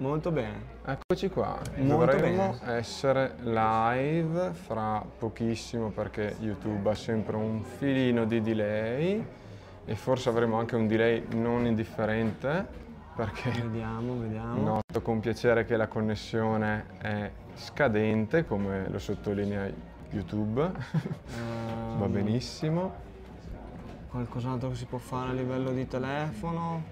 [0.00, 0.78] Molto bene.
[0.86, 2.72] Eccoci qua, Molto dovremmo bene.
[2.78, 9.22] essere live fra pochissimo perché YouTube ha sempre un filino di delay
[9.84, 12.66] e forse avremo anche un delay non indifferente
[13.14, 14.62] perché Vediamo, vediamo.
[14.62, 19.70] noto con piacere che la connessione è scadente come lo sottolinea
[20.12, 20.62] YouTube,
[21.36, 23.08] Ehm, va benissimo.
[24.08, 26.82] Qualcos'altro che si può fare a livello di telefono?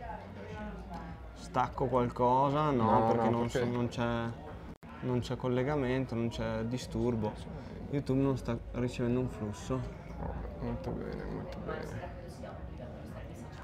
[1.40, 2.70] Stacco qualcosa?
[2.70, 4.26] No, No, perché, no, non, perché- so- non c'è,
[5.00, 7.32] non c'è collegamento, non c'è disturbo.
[7.90, 9.80] YouTube non sta ricevendo un flusso.
[10.20, 12.16] Oh, molto bene, molto bene.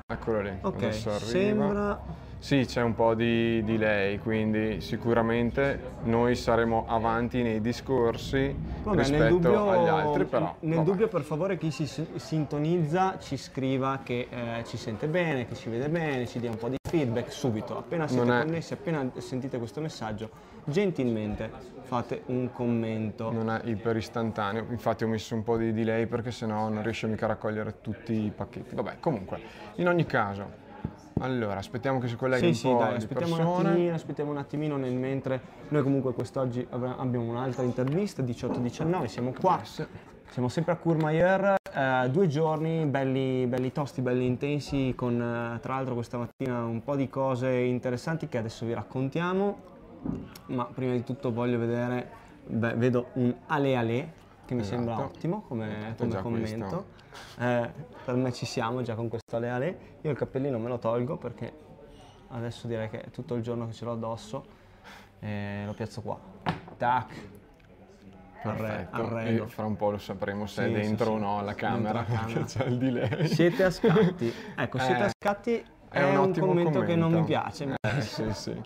[0.07, 2.01] Eccolo lì, Ok, sembra...
[2.45, 9.29] Sì, c'è un po' di delay, quindi sicuramente noi saremo avanti nei discorsi Vabbè, rispetto
[9.37, 10.87] dubbio, agli altri, però nel vabbè.
[10.91, 15.55] dubbio per favore chi si si- sintonizza ci scriva che eh, ci sente bene, che
[15.55, 17.79] ci vede bene, ci dia un po' di feedback subito.
[17.79, 20.29] Appena siete Non è- connessi, appena sentite questo messaggio,
[20.65, 21.51] gentilmente
[21.85, 23.33] fate un commento.
[23.33, 27.07] non è iper istantaneo, infatti ho messo un po' di delay perché sennò non riesce
[27.07, 28.75] mica a raccogliere tutti i pacchetti.
[28.75, 29.41] Vabbè, comunque,
[29.77, 30.61] in ogni caso,
[31.21, 34.77] allora aspettiamo che si colleghi Sì, un sì, dai, aspettiamo un attimino, aspettiamo un attimino
[34.77, 41.55] nel mentre noi comunque quest'oggi abbiamo un'altra intervista, 18-19, siamo qua, siamo sempre a Courmayeur,
[41.73, 46.83] eh, due giorni belli, belli tosti, belli intensi, con eh, tra l'altro questa mattina un
[46.83, 49.73] po' di cose interessanti che adesso vi raccontiamo,
[50.47, 52.09] ma prima di tutto voglio vedere,
[52.47, 54.13] beh, vedo un ale ale
[54.45, 54.77] che mi Esatto.
[54.77, 56.87] sembra ottimo come, come commento.
[57.39, 57.71] Eh,
[58.05, 59.79] per me ci siamo già con questo ale ale.
[60.03, 61.53] Io il cappellino me lo tolgo perché
[62.29, 64.45] adesso direi che è tutto il giorno che ce l'ho addosso
[65.21, 66.19] e lo piazzo qua.
[66.77, 67.15] Tac.
[68.43, 69.45] Perfetto, arredo.
[69.45, 71.11] e fra un po' lo sapremo se Sì, è dentro sì.
[71.13, 72.45] o no alla camera, la perché camera.
[72.45, 73.27] c'è il delay.
[73.27, 74.31] Siete a scatti.
[74.55, 77.25] Ecco, siete Eh, a scatti è, un un, ottimo commento, che non mi commento.
[77.27, 77.75] piace.
[77.81, 78.63] Eh, sì, sì.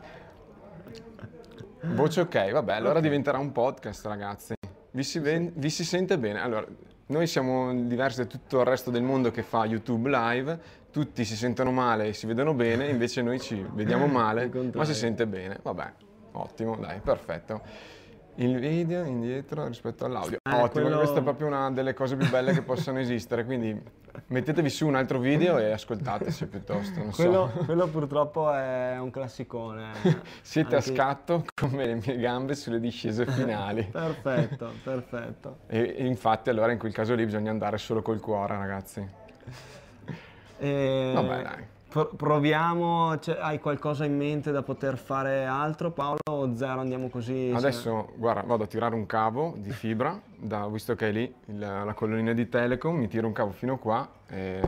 [1.95, 4.55] Voce ok, vabbè, allora diventerà un podcast, ragazzi.
[4.91, 6.41] Vi si, ven- vi si sente bene?
[6.41, 6.67] Allora,
[7.09, 10.59] noi siamo diversi da tutto il resto del mondo che fa YouTube live,
[10.91, 14.95] tutti si sentono male e si vedono bene, invece noi ci vediamo male, ma si
[14.95, 15.59] sente bene.
[15.63, 15.93] Vabbè,
[16.33, 17.63] ottimo, dai, perfetto.
[18.37, 20.37] Il video indietro rispetto all'audio.
[20.49, 23.81] Eh, Ottimo, quello- questa è proprio una delle cose più belle che possono esistere, quindi
[24.29, 27.23] mettetevi su un altro video e ascoltateci piuttosto, non so.
[27.23, 29.93] Quello, quello purtroppo è un classicone.
[30.43, 33.85] Siete a Anche- scatto come le mie gambe sulle discese finali.
[33.91, 35.57] Perfetto, perfetto.
[35.67, 39.07] E, e infatti allora in quel caso lì bisogna andare solo col cuore, ragazzi.
[40.61, 41.65] E Vabbè, dai.
[41.89, 47.09] pro- proviamo, cioè, hai qualcosa in mente da poter fare altro Paolo o zero andiamo
[47.09, 47.53] così?
[47.55, 51.59] Adesso, guarda, vado a tirare un cavo di fibra, da- visto che è lì il-
[51.59, 54.61] la colonnina di Telecom, mi tiro un cavo fino qua e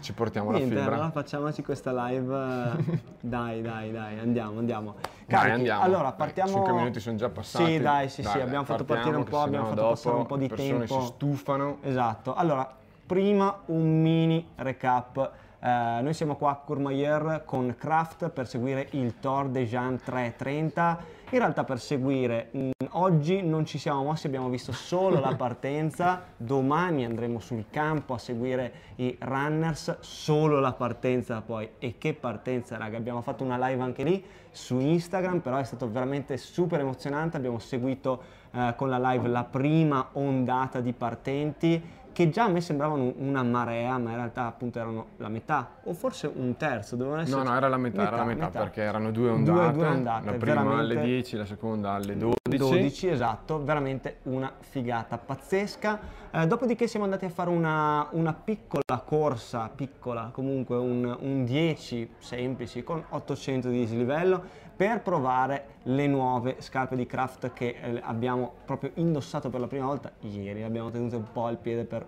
[0.00, 0.94] ci portiamo Niente, la fibra.
[0.96, 2.34] allora facciamoci questa live.
[2.34, 4.94] eh, dai, dai, dai, andiamo, andiamo.
[4.94, 5.82] Dai, Carichi, andiamo.
[5.82, 6.50] Allora, Dai, partiamo.
[6.52, 7.64] cinque minuti sono già passati.
[7.64, 10.26] Sì, dai, sì, Dai, sì, dai, abbiamo fatto partire un po', abbiamo fatto passare un
[10.26, 11.00] po' di le persone tempo.
[11.00, 11.78] si stufano.
[11.82, 12.34] Esatto.
[12.34, 12.68] Allora,
[13.06, 15.30] prima un mini recap.
[15.64, 20.98] Eh, noi siamo qua a Courmayeur con Kraft per seguire il Tor de Jean 330.
[21.32, 26.24] In realtà per seguire mh, oggi non ci siamo mossi, abbiamo visto solo la partenza.
[26.36, 31.70] Domani andremo sul campo a seguire i runners, solo la partenza poi.
[31.78, 32.98] E che partenza, raga!
[32.98, 37.38] Abbiamo fatto una live anche lì su Instagram, però è stato veramente super emozionante.
[37.38, 42.60] Abbiamo seguito eh, con la live la prima ondata di partenti che già a me
[42.60, 47.22] sembravano una marea, ma in realtà appunto erano la metà o forse un terzo, dovevano
[47.22, 50.30] essere No, no, era la metà, era la metà, perché erano due ondate, due ondate,
[50.30, 52.36] la prima alle 10, la seconda alle 12.
[52.56, 56.20] 12, esatto, veramente una figata pazzesca.
[56.30, 62.14] Eh, dopodiché siamo andati a fare una, una piccola corsa, piccola comunque, un, un 10
[62.18, 64.42] semplici con 800 di dislivello
[64.82, 69.86] per provare le nuove scarpe di Kraft che eh, abbiamo proprio indossato per la prima
[69.86, 72.04] volta ieri, abbiamo tenuto un po' al piede per...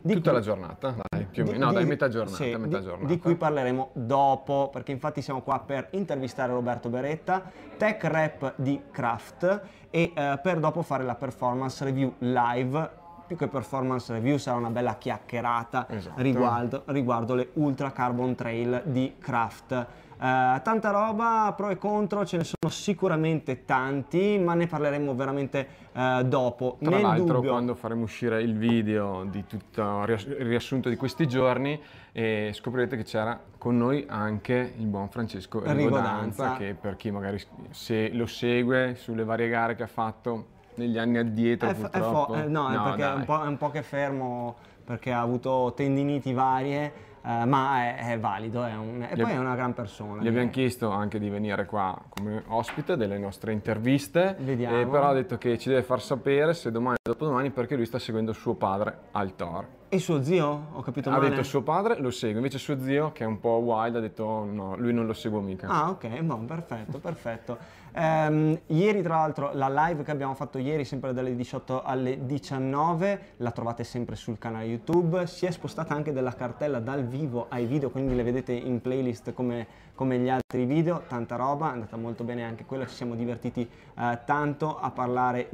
[0.00, 1.66] di Tutta cui- la giornata, dai, più o di- meno.
[1.66, 3.06] No, di- dai, metà giornata, sì, metà di, giornata.
[3.06, 7.44] di cui parleremo dopo, perché infatti siamo qua per intervistare Roberto Beretta,
[7.76, 9.60] tech rap di Kraft
[9.90, 12.98] e eh, per dopo fare la performance review live.
[13.28, 16.20] Più che performance review sarà una bella chiacchierata Esatto.
[16.20, 19.86] riguardo, riguardo le Ultra Carbon Trail di Kraft.
[20.22, 25.66] Eh, tanta roba, pro e contro, ce ne sono sicuramente tanti, ma ne parleremo veramente
[25.92, 26.76] eh, dopo.
[26.78, 30.96] Tra l'altro, dubbio, quando faremo uscire il video di tutto il riass- il riassunto di
[30.96, 31.80] questi giorni,
[32.12, 36.52] eh, scoprirete che c'era con noi anche il buon Francesco Rigodanza.
[36.56, 41.16] Che per chi magari se lo segue sulle varie gare che ha fatto negli anni
[41.16, 42.34] addietro, È, è fo- purtroppo.
[42.34, 45.20] eh, no, è perché è un, po', è un po' che è fermo perché ha
[45.20, 49.74] avuto tendiniti varie, eh, ma è, è valido, è un- e poi è una gran
[49.74, 50.22] persona.
[50.22, 54.88] Gli abbiamo chiesto anche di venire qua come ospite delle nostre interviste, Vediamo.
[54.90, 57.98] però ha detto che ci deve far sapere se domani o dopodomani perché lui sta
[57.98, 59.66] seguendo suo padre al Tor.
[59.92, 60.66] E suo zio?
[60.72, 61.30] Ho capito Ha male?
[61.30, 64.22] detto suo padre lo segue, invece suo zio che è un po' wild ha detto
[64.24, 65.66] "Oh, no, lui non lo seguo mica.
[65.66, 67.58] Ah, ok, boh, perfetto, perfetto.
[67.92, 73.20] Ehm, ieri, tra l'altro, la live che abbiamo fatto ieri, sempre dalle 18 alle 19,
[73.38, 75.26] la trovate sempre sul canale YouTube.
[75.26, 79.32] Si è spostata anche della cartella dal vivo ai video, quindi le vedete in playlist
[79.32, 81.02] come, come gli altri video.
[81.08, 82.86] Tanta roba, è andata molto bene anche quella.
[82.86, 85.48] Ci siamo divertiti eh, tanto a parlare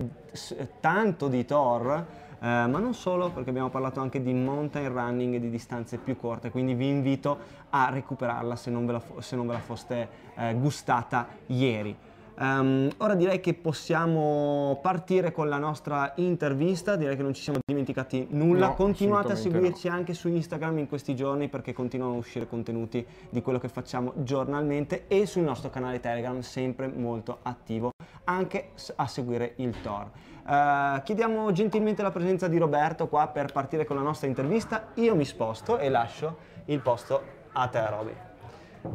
[0.81, 2.25] tanto di Thor.
[2.38, 6.17] Eh, ma non solo, perché abbiamo parlato anche di mountain running e di distanze più
[6.19, 7.38] corte, quindi vi invito
[7.71, 11.97] a recuperarla se non ve la, se non ve la foste eh, gustata ieri.
[12.38, 17.59] Ehm, ora direi che possiamo partire con la nostra intervista, direi che non ci siamo
[17.65, 18.69] dimenticati nulla.
[18.69, 23.05] No, Continuate a seguirci anche su Instagram in questi giorni perché continuano a uscire contenuti
[23.31, 27.91] di quello che facciamo giornalmente e sul nostro canale Telegram sempre molto attivo
[28.25, 30.11] anche a seguire il Tor.
[30.49, 34.88] Eh, chiediamo gentilmente la presenza di Roberto qua per partire con la nostra intervista.
[34.94, 36.37] Io mi sposto e lascio
[36.67, 37.23] il posto
[37.53, 38.25] a te, Roby.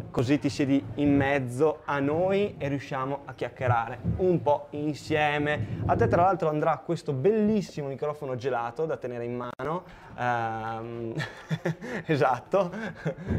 [0.10, 5.83] Così ti siedi in mezzo a noi e riusciamo a chiacchierare un po' insieme.
[5.86, 9.83] A te tra l'altro andrà questo bellissimo microfono gelato da tenere in mano.
[10.18, 11.13] Ehm,
[12.06, 12.72] esatto,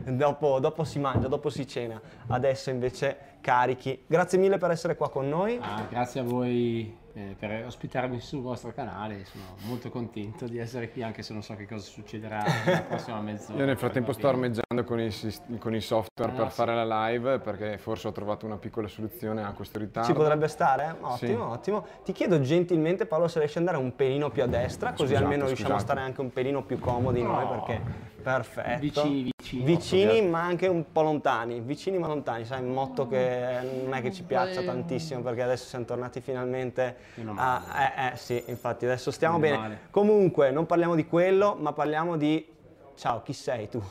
[0.04, 2.00] dopo, dopo si mangia, dopo si cena.
[2.28, 4.04] Adesso invece carichi.
[4.06, 5.58] Grazie mille per essere qua con noi.
[5.60, 10.90] Ah, grazie a voi eh, per ospitarmi sul vostro canale, sono molto contento di essere
[10.90, 13.58] qui anche se non so che cosa succederà nella prossima mezz'ora.
[13.58, 15.10] Io nel frattempo sto armeggiando con i,
[15.58, 16.54] con i software Ah, per sì.
[16.54, 20.08] fare la live perché forse ho trovato una piccola soluzione a questo ritardo.
[20.08, 20.96] Ci potrebbe stare?
[21.00, 21.34] Ottimo, Sì.
[21.34, 21.86] ottimo.
[22.04, 25.22] Ti chiedo gentilmente Paolo se riesci ad andare un pelino più a destra, così Scusate,
[25.22, 25.92] almeno riusciamo a scusate.
[25.92, 27.50] stare anche un pelino più comodi noi No.
[27.64, 27.80] perché
[28.22, 28.80] perfetto.
[28.80, 30.04] Vicini, vicini.
[30.04, 34.00] Vicini ma anche un po' lontani, vicini ma lontani, sai, un motto che non è
[34.00, 37.62] che ci piaccia Beh, tantissimo perché adesso siamo tornati finalmente Meno a...
[37.66, 37.94] male.
[37.96, 39.68] Eh, eh sì, infatti adesso stiamo Meno bene.
[39.68, 39.80] male.
[39.90, 42.46] Comunque non parliamo di quello, ma parliamo di...
[42.94, 43.82] Ciao, chi sei tu?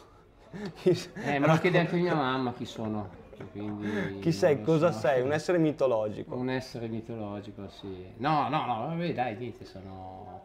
[1.23, 3.09] Eh, me lo chiede anche mia mamma chi sono.
[3.51, 4.61] quindi Chi sei?
[4.61, 4.99] Cosa so.
[4.99, 5.21] sei?
[5.21, 6.35] Un essere mitologico.
[6.35, 8.05] Un essere mitologico, sì.
[8.17, 10.41] No, no, no, vabbè, dai, niente, sono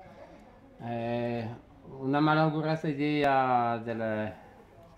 [0.82, 1.48] eh,
[1.98, 4.32] una malaugurata idea del-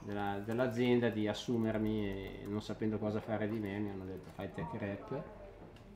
[0.09, 4.49] della- dell'azienda di assumermi e non sapendo cosa fare di me mi hanno detto fai
[4.55, 5.23] tech rap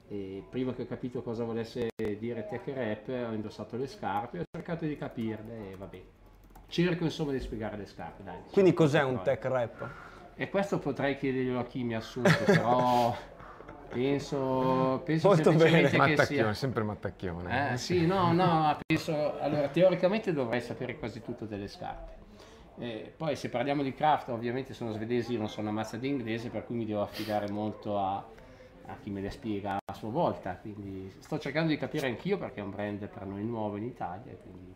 [0.08, 4.40] e prima che ho capito cosa volesse dire tech rap ho indossato le scarpe e
[4.40, 6.02] ho cercato di capirle e vabbè.
[6.68, 8.38] Cerco insomma di spiegare le scarpe, dai.
[8.50, 9.88] Quindi cos'è un tech rap?
[10.34, 13.14] E questo potrei chiederglielo a chi mi ha assunto, però
[13.88, 16.54] penso, penso Molto semplicemente che Mattacchione, sia...
[16.54, 17.72] sempre mattacchione.
[17.72, 19.38] Eh, sì, no, no, penso...
[19.38, 22.21] Allora, teoricamente dovrei sapere quasi tutto delle scarpe.
[22.78, 26.08] Eh, poi se parliamo di craft, ovviamente sono svedesi, io non sono una mazza di
[26.08, 30.10] inglese, per cui mi devo affidare molto a, a chi me le spiega a sua
[30.10, 30.56] volta.
[30.56, 34.34] Quindi sto cercando di capire anch'io perché è un brand per noi nuovo in Italia.
[34.42, 34.74] Quindi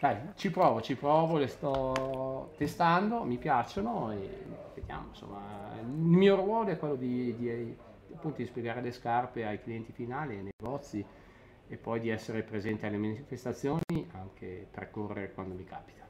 [0.00, 4.28] dai, ci provo, ci provo, le sto testando, mi piacciono e
[4.74, 5.08] vediamo.
[5.08, 7.76] Insomma, il mio ruolo è quello di, di-
[8.12, 11.04] appunto di spiegare le scarpe ai clienti finali, ai negozi
[11.70, 16.07] e poi di essere presente alle manifestazioni anche per correre quando mi capita.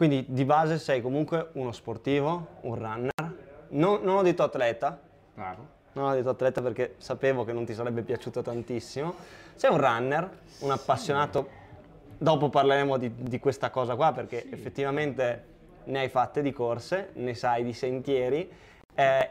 [0.00, 3.34] Quindi di base sei comunque uno sportivo, un runner.
[3.68, 4.98] Non, non ho detto atleta,
[5.34, 5.66] Bravo.
[5.92, 9.14] non ho detto atleta perché sapevo che non ti sarebbe piaciuto tantissimo.
[9.56, 10.30] Sei un runner,
[10.60, 11.46] un appassionato.
[12.16, 15.44] Dopo parleremo di, di questa cosa qua perché effettivamente
[15.84, 18.50] ne hai fatte di corse, ne sai di sentieri,
[18.94, 19.30] eh,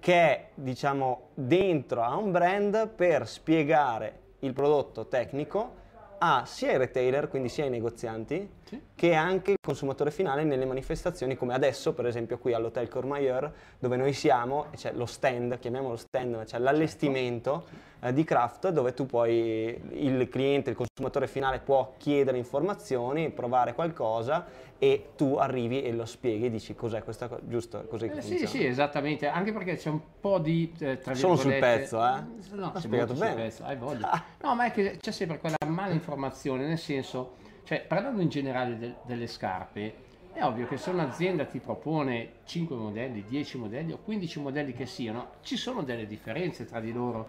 [0.00, 5.78] che è diciamo dentro a un brand per spiegare il prodotto tecnico
[6.22, 8.80] a sia i retailer, quindi sia i negozianti, Sì.
[8.94, 13.96] che anche il consumatore finale nelle manifestazioni come adesso per esempio qui all'Hotel Courmayeur dove
[13.96, 17.64] noi siamo c'è lo stand, chiamiamolo stand, c'è l'allestimento
[18.00, 23.74] eh, di craft dove tu puoi, il cliente, il consumatore finale può chiedere informazioni, provare
[23.74, 24.46] qualcosa
[24.78, 27.84] e tu arrivi e lo spieghi e dici cos'è questa cosa, giusto?
[27.88, 30.72] Così Eh, sì, sì, esattamente, anche perché c'è un po' di...
[30.78, 32.22] eh, Sono sul pezzo, eh?
[32.52, 33.34] No, spiegato bene.
[33.34, 34.22] pezzo, hai voglia.
[34.42, 35.56] No, ma è che c'è sempre quella
[35.90, 41.44] malinformazione, nel senso, cioè parlando in generale del- delle scarpe, è ovvio che se un'azienda
[41.44, 46.64] ti propone 5 modelli, 10 modelli o 15 modelli che siano, ci sono delle differenze
[46.64, 47.28] tra di loro.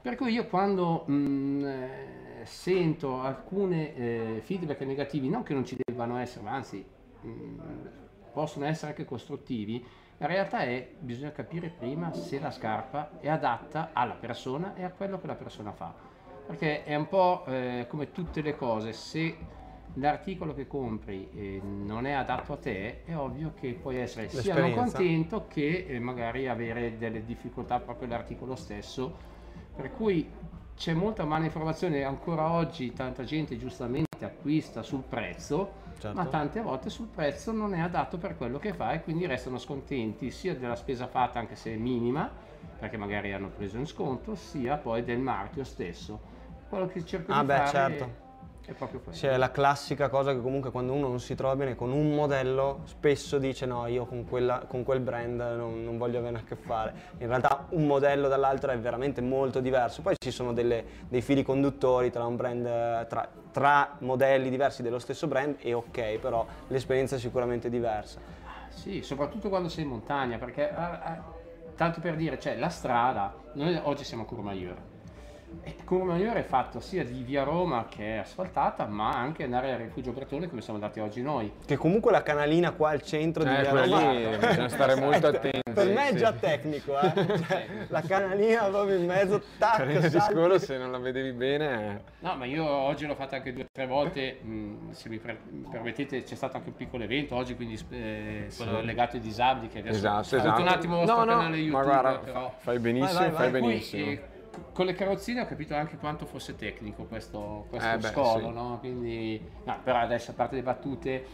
[0.00, 5.76] Per cui io quando mh, eh, sento alcune eh, feedback negativi, non che non ci
[5.78, 6.84] debbano essere, ma anzi
[7.20, 7.30] mh,
[8.32, 9.84] possono essere anche costruttivi,
[10.18, 14.90] la realtà è bisogna capire prima se la scarpa è adatta alla persona e a
[14.90, 16.07] quello che la persona fa.
[16.48, 19.36] Perché è un po' eh, come tutte le cose, se
[19.92, 24.58] l'articolo che compri eh, non è adatto a te, è ovvio che puoi essere sia
[24.58, 29.14] non contento che eh, magari avere delle difficoltà proprio l'articolo stesso.
[29.76, 30.26] Per cui
[30.74, 36.16] c'è molta malinformazione ancora oggi, tanta gente giustamente acquista sul prezzo, Certo.
[36.16, 39.58] ma tante volte sul prezzo non è adatto per quello che fa e quindi restano
[39.58, 42.30] scontenti sia della spesa fatta anche se è minima,
[42.78, 46.36] perché magari hanno preso in sconto, sia poi del marchio stesso.
[46.68, 48.10] Quello che cerco Ah, di beh, fare certo.
[48.66, 49.16] è proprio quello.
[49.18, 52.80] C'è la classica cosa che comunque quando uno non si trova bene con un modello
[52.84, 56.56] spesso dice no io con, quella- con quel brand non, non voglio avere a che
[56.56, 56.92] fare.
[57.18, 60.02] In realtà un modello dall'altro è veramente molto diverso.
[60.02, 64.82] Poi ci sono delle- dei fili conduttori tra un brand, eh, tra, tra modelli diversi
[64.82, 68.20] dello stesso brand e ok, però l'esperienza è sicuramente diversa.
[68.68, 71.24] Sì, soprattutto quando sei in montagna, perché ah, ah,
[71.74, 74.76] tanto per dire, cioè la strada, noi oggi siamo a Courmayeur.
[75.62, 79.78] E Courmayeur è fatto sia di via Roma che è asfaltata, ma anche andare al
[79.78, 81.50] rifugio Bretone come siamo andati oggi noi.
[81.64, 84.94] Che comunque la canalina qua al centro di Eh, Via quella Roma- lì bisogna stare
[85.00, 86.16] molto attenti, Per me è sì.
[86.18, 87.12] già tecnico, eh.
[87.48, 92.02] Cioè, la canalina proprio in mezzo, tac, Carina di scolo, se non la vedevi bene...
[92.20, 95.38] No, ma io oggi l'ho fatta anche due o tre volte, mh, se mi per-
[95.70, 99.78] permettete c'è stato anche un piccolo evento oggi, quindi eh, quello legato ai disabili che
[99.78, 100.60] adesso Esatto, esatto.
[100.60, 102.54] un attimo il vostro No, no, canale YouTube, ma guarda, però...
[102.58, 103.60] fai benissimo, Vai, vai, fai vai.
[103.60, 104.10] Poi, benissimo.
[104.10, 104.27] eh, c-
[104.72, 108.54] con le carrozzine ho capito anche quanto fosse tecnico questo, questo Eh beh, scolo, sì.
[108.54, 108.78] no?
[108.80, 111.26] Quindi, no, però adesso a parte le battute,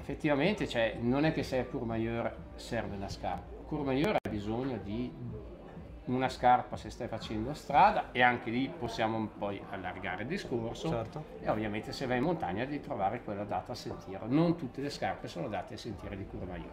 [0.00, 3.50] effettivamente cioè, non è che sei a Courmayeur serve la scarpa.
[3.66, 5.12] Courmayeur ha bisogno di
[6.04, 11.24] una scarpa se stai facendo strada e anche lì possiamo poi allargare il discorso Certo.
[11.40, 14.24] e ovviamente se vai in montagna devi trovare quella adatta a sentiero.
[14.26, 16.66] Non tutte le scarpe sono adatte a sentiero di Courmayeur.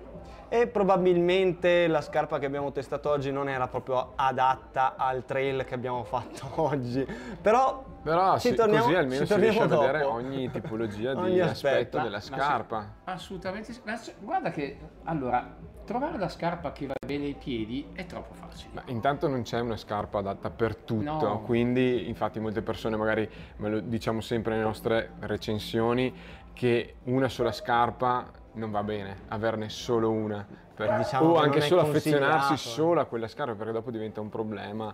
[0.50, 5.76] E probabilmente la scarpa che abbiamo testato oggi non era proprio adatta al trail che
[5.76, 7.06] abbiamo fatto oggi.
[7.40, 10.16] Però, Però ci sì, torniamo, così almeno ci si riesce a torniamo vedere dopo.
[10.16, 11.98] ogni tipologia di Ogni aspetto aspetto.
[12.00, 12.94] della Ma- ma scarpa.
[13.04, 13.74] assolutamente.
[13.84, 15.56] Ma guarda che allora
[15.90, 18.70] trovare la scarpa che va bene ai piedi è troppo facile.
[18.74, 21.42] Ma intanto non c'è una scarpa adatta per tutto, No.
[21.42, 23.28] quindi infatti molte persone magari,
[23.58, 26.14] me lo diciamo sempre nelle nostre recensioni,
[26.54, 30.46] che una sola scarpa non va bene, averne solo una.
[30.76, 34.30] Per- Diciamo o che anche solo affezionarsi solo a quella scarpa perché dopo diventa un
[34.30, 34.94] problema.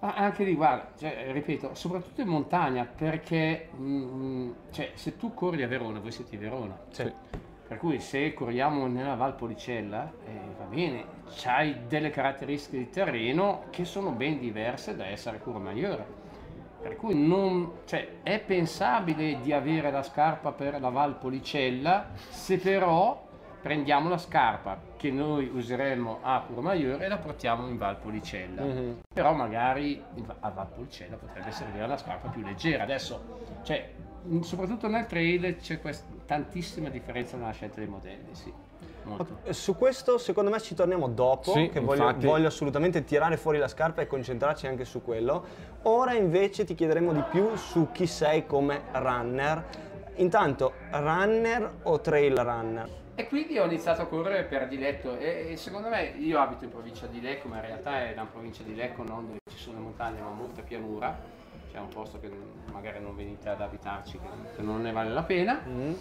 [0.00, 5.62] Ma anche lì, guarda, cioè, ripeto, soprattutto in montagna, perché mm, cioè, se tu corri
[5.62, 7.10] a Verona, voi siete di Verona, Sì.
[7.66, 11.04] Per cui se corriamo nella Val Policella, eh, va bene,
[11.34, 16.04] c'hai delle caratteristiche di terreno che sono ben diverse da essere Courmayeur.
[16.82, 22.58] Per cui non, cioè, è pensabile di avere la scarpa per la Val Policella se
[22.58, 23.22] però
[23.62, 28.60] prendiamo la scarpa che noi useremmo a Courmayeur e la portiamo in Val Policella.
[28.62, 29.00] Mhm.
[29.10, 30.04] Però magari
[30.40, 32.82] a Val Policella potrebbe servire una scarpa più leggera.
[32.82, 33.90] Adesso, cioè,
[34.42, 38.52] soprattutto nel trail c'è quest- tantissima differenza nella scelta dei modelli, sì.
[39.04, 39.38] Molto.
[39.50, 43.68] Su questo secondo me ci torniamo dopo, Sì, che voglio, voglio assolutamente tirare fuori la
[43.68, 45.44] scarpa e concentrarci anche su quello.
[45.82, 49.64] Ora invece ti chiederemo di più su chi sei come runner.
[50.16, 52.88] Intanto, runner o trail runner?
[53.16, 56.70] E quindi ho iniziato a correre per diletto e, e secondo me io abito in
[56.70, 59.78] provincia di Lecco, ma in realtà è una provincia di Lecco non dove ci sono
[59.80, 61.16] montagne ma molta pianura,
[61.74, 62.30] c'è un posto che
[62.72, 64.16] magari non venite ad abitarci
[64.54, 65.60] che, non ne vale la pena.
[65.68, 65.92] Mm.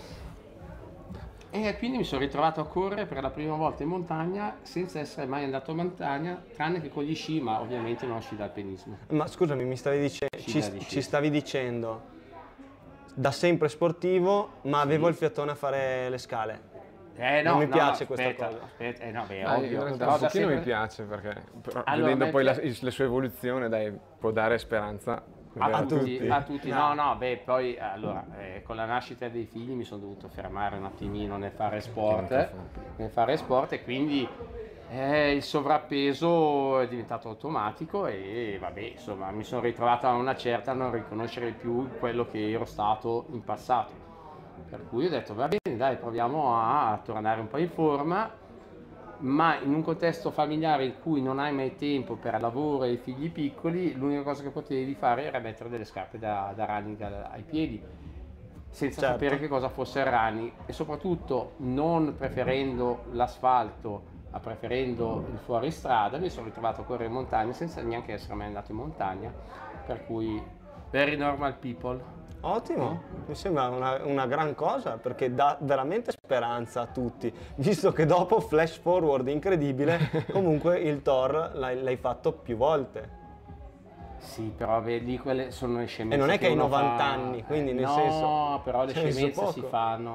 [1.49, 5.25] E quindi mi sono ritrovato a correre per la prima volta in montagna senza essere
[5.25, 8.97] mai andato in montagna, tranne che con gli sci, ma ovviamente non sci d'alpinismo.
[9.09, 10.79] Ma scusami, mi stavi dice- ci, sci.
[10.81, 12.01] ci stavi dicendo
[13.15, 16.71] da sempre sportivo, ma avevo il fiatone a fare le scale.
[17.15, 18.63] Eh, no, Non mi no, piace no, questa aspetta, cosa.
[18.63, 19.83] Aspetta, eh, no, beh, Ah, ovvio.
[19.85, 23.05] un da pochino mi sempre- piace perché però, Allora, vedendo poi la, piace- le sue
[23.05, 25.23] evoluzioni dai, può dare speranza
[25.57, 26.29] A, A tutti, tutti.
[26.29, 26.69] a tutti.
[26.69, 30.77] No, no, beh, poi allora, eh, con la nascita dei figli mi sono dovuto fermare
[30.77, 32.51] un attimino nel fare sport,
[32.95, 34.27] nel fare sport e quindi
[34.89, 40.71] eh, il sovrappeso è diventato automatico e vabbè, insomma, mi sono ritrovato a una certa
[40.71, 43.91] a non riconoscere più quello che ero stato in passato.
[44.69, 48.41] Per cui ho detto, va bene, dai, proviamo a tornare un po' in forma
[49.23, 53.31] ma in un contesto familiare in cui non hai mai tempo per lavoro e figli
[53.31, 57.81] piccoli, l'unica cosa che potevi fare era mettere delle scarpe da, da running ai piedi,
[58.69, 59.15] senza Certo.
[59.15, 66.17] sapere che cosa fosse il running e soprattutto non preferendo l'asfalto, ma preferendo il fuoristrada,
[66.17, 69.33] mi sono ritrovato a correre in montagna senza neanche essere mai andato in montagna,
[69.85, 70.41] per cui
[70.93, 71.99] very normal people.
[72.41, 78.05] Ottimo, mi sembra una, una gran cosa perché dà veramente speranza a tutti, visto che
[78.05, 79.97] dopo flash forward incredibile,
[80.31, 83.21] comunque il Thor l'hai, l'hai fatto più volte.
[84.19, 86.15] Sì, però vedi, quelle sono le scemenze.
[86.15, 88.85] E non è che hai uno 90 fa- anni, quindi nel no, senso- No, però
[88.85, 90.11] le scemenze si fanno.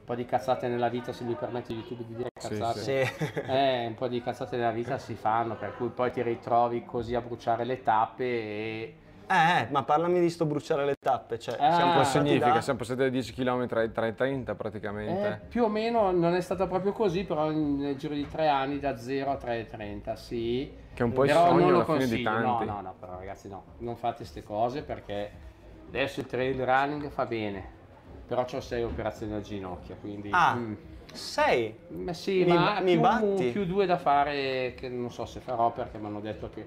[0.00, 2.80] Un po' di cazzate nella vita, se mi permette YouTube di dire Sì, cazzate.
[2.80, 3.40] Sì.
[3.46, 7.14] Eh, un po' di cazzate nella vita si fanno, per cui poi ti ritrovi così
[7.14, 8.94] a bruciare le tappe e...
[9.30, 11.72] Eh, eh, ma parlami di sto bruciare le tappe, cioè, Ah.
[11.74, 12.52] siamo Cosa passati significa?
[12.54, 15.40] da- Siamo passati da 10 km ai 3,30 Eh, praticamente.
[15.48, 18.96] più o meno non è stato proprio così, però nel giro di tre anni da
[18.96, 20.72] 0 a 3,30, sì.
[20.94, 22.64] Che è un po' il sogno non lo alla fine di tanti.
[22.64, 25.30] No, no, no, però ragazzi no, non fate queste cose perché
[25.88, 27.62] adesso il trail running fa bene,
[28.26, 30.30] però ho 6 operazioni al ginocchio, quindi...
[30.32, 30.74] Ah, mm.
[31.12, 31.74] sei?
[31.88, 33.50] Ma sì, Mi- ma mi più, batti?
[33.50, 36.66] più due da fare che non so se farò perché mi hanno detto che,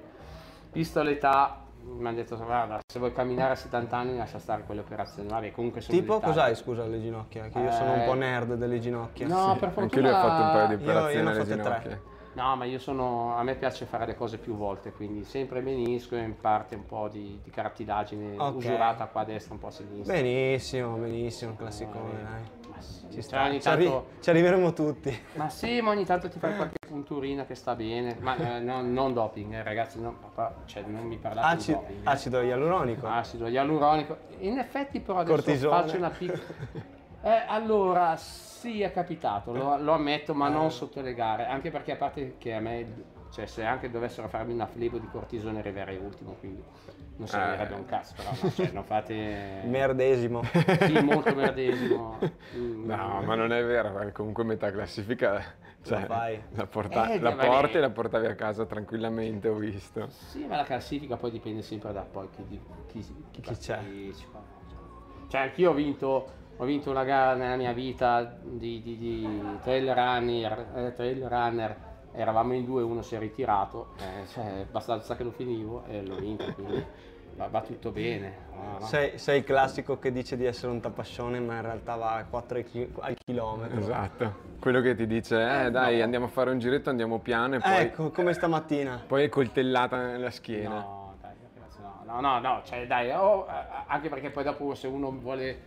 [0.72, 4.82] visto l'età, mi hanno detto guarda, se vuoi camminare a 70 anni lascia stare quelle
[4.82, 5.28] operazioni.
[5.30, 6.30] Vabbè, comunque sono Tipo, dettagli.
[6.34, 7.48] cos'hai, scusa, alle ginocchia?
[7.50, 9.28] Che io sono un Eh, po' nerd delle ginocchia.
[9.28, 10.02] No, Sì, per Anche fortuna...
[10.02, 11.80] lui ha fatto un paio di Io- io operazioni ne ho alle fatte tre.
[11.82, 12.02] ginocchia.
[12.34, 16.16] No, ma io sono, a me piace fare le cose più volte, quindi sempre menisco
[16.16, 18.56] e in parte un po' di, di cartilagine Ok.
[18.56, 20.14] usurata qua a destra, un po' a sinistra.
[20.14, 22.61] Benissimo, benissimo, classicone, Eh, dai.
[22.82, 23.38] Sì, Ci cioè, sta.
[23.60, 25.20] Ci, arri- tanto- ci arriveremo tutti.
[25.36, 28.18] Ma sì, ma ogni tanto ti fai qualche punturina che sta bene.
[28.20, 31.78] Ma eh, no- non doping, eh, ragazzi, no, papà, cioè, non mi parlate di Acido,
[31.80, 31.98] doping.
[32.06, 32.10] eh.
[32.10, 33.08] acido ialuronico.
[33.08, 34.18] Acido ialuronico.
[34.40, 35.82] In effetti però adesso Cortisone.
[35.82, 36.90] faccio una piccola...
[37.24, 40.52] Eh, allora, sì, è capitato, lo, lo ammetto, ma Eh.
[40.54, 41.46] non sotto le gare.
[41.46, 45.08] Anche perché a parte che a me, cioè se anche dovessero farmi una flebo di
[45.08, 46.64] cortisone arriverei ultimo, quindi
[47.22, 47.78] non servirebbe Eh.
[47.78, 49.62] un cazzo, però no, cioè, non fate...
[49.66, 50.42] Merdesimo.
[50.80, 52.18] Sì, molto merdesimo.
[52.56, 52.86] Mm.
[52.86, 55.40] No, ma non è vero, perché comunque metà classifica
[55.84, 60.08] cioè, la, porta- Eh, la porti e la portavi a casa tranquillamente, ho visto.
[60.10, 62.44] Sì, ma la classifica poi dipende sempre da poi chi,
[62.88, 63.00] chi,
[63.32, 63.76] chi, Chi c'è.
[63.76, 64.42] partecipa.
[65.28, 69.94] Cioè, anch'io ho vinto, ho vinto una gara nella mia vita di, di- di trail,
[69.94, 75.24] runner, eh, trail runner, eravamo in due, uno si è ritirato, eh, cioè, abbastanza che
[75.24, 76.86] lo finivo e l'ho vinto, quindi
[77.36, 78.50] va, va tutto bene.
[78.54, 78.86] no, no.
[78.86, 82.26] Sei, sei il classico che dice di essere un tapascione, ma in realtà va a
[82.26, 83.80] 4 chi- al chilometro.
[83.80, 84.50] Esatto.
[84.60, 87.82] Quello che ti dice, eh dai, andiamo a fare un giretto, andiamo piano e poi,
[87.82, 89.04] Ecco, come stamattina.
[89.08, 90.76] poi è coltellata nella schiena.
[90.80, 91.34] No, dai,
[91.80, 95.60] no, no, no, no, cioè dai, oh, eh, anche perché poi dopo se uno vuole,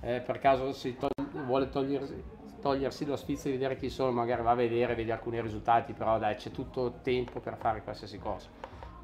[0.00, 1.10] eh, per caso si tol-
[1.44, 2.22] vuole togliersi,
[2.60, 6.18] togliersi lo sfizio di vedere chi sono, magari va a vedere, vede alcuni risultati, però
[6.18, 8.48] dai, c'è tutto tempo per fare qualsiasi cosa.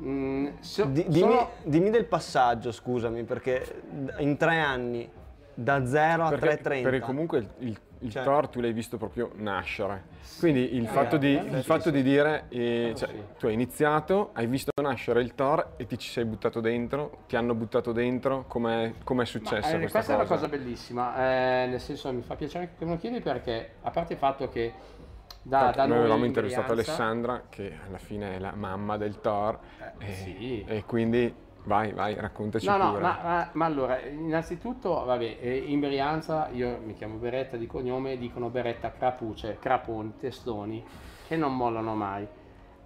[0.01, 3.83] Mm, so- Di- dimmi, sono- dimmi del passaggio, scusami, perché
[4.19, 5.11] in tre anni,
[5.55, 6.83] da 0 a Perché, 3,30.
[6.83, 10.05] perché comunque il, il, il Cioè- Thor tu l'hai visto proprio nascere.
[10.39, 11.91] Quindi il, fatto, eh, di, eh, il sì, fatto sì.
[11.91, 13.23] di dire, eh, cioè, sì.
[13.41, 17.35] tu hai iniziato, hai visto nascere il Thor e ti ci sei buttato dentro, ti
[17.35, 20.47] hanno buttato dentro, com'è, com'è Ma, successa eh, questa questa è una cosa?
[20.47, 24.13] cosa bellissima, eh, nel senso mi fa piacere che me lo chiedi perché, a parte
[24.13, 24.73] il fatto che
[25.49, 29.59] da, da noi avevamo in intervistato Alessandra, che alla fine è la mamma del Thor,
[29.99, 30.65] Eh, e, sì.
[30.67, 31.35] e quindi
[31.65, 33.01] vai, vai, raccontaci No, no, pure.
[33.01, 38.19] ma, ma- ma allora, innanzitutto, vabbè, eh, in Brianza io mi chiamo Beretta di cognome,
[38.19, 40.85] dicono Beretta Crapuce, Craponi, Testoni,
[41.27, 42.27] che non mollano mai.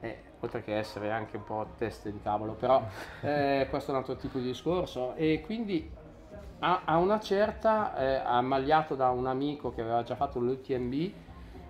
[0.00, 2.80] Eh, oltre che essere anche un po' teste di cavolo, però
[3.22, 5.14] eh, questo è un altro tipo di discorso.
[5.14, 5.90] E quindi
[6.60, 11.12] a, a una certa, eh, ammagliato da un amico che aveva già fatto l'UTMB,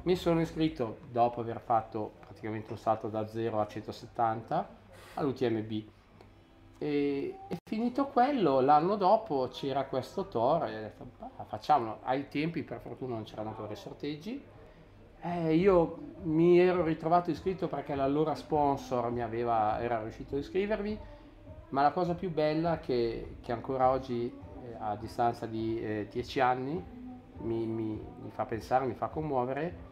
[0.05, 4.69] mi sono iscritto dopo aver fatto praticamente un salto da 0 a 170
[5.15, 5.71] all'UTMB.
[6.79, 11.99] E, e finito quello, l'anno dopo c'era questo Thor e ho detto, "Bah, facciamolo.
[12.03, 14.45] Ai tempi per fortuna non c'erano ancora i sorteggi.
[15.25, 20.99] Eh, io mi ero ritrovato iscritto perché l'allora sponsor mi aveva, era riuscito a iscrivermi,
[21.71, 24.27] ma la cosa più bella che, che ancora oggi,
[24.65, 26.83] eh, a distanza di eh, dieci anni,
[27.39, 29.91] mi, mi- mi fa pensare, mi fa commuovere,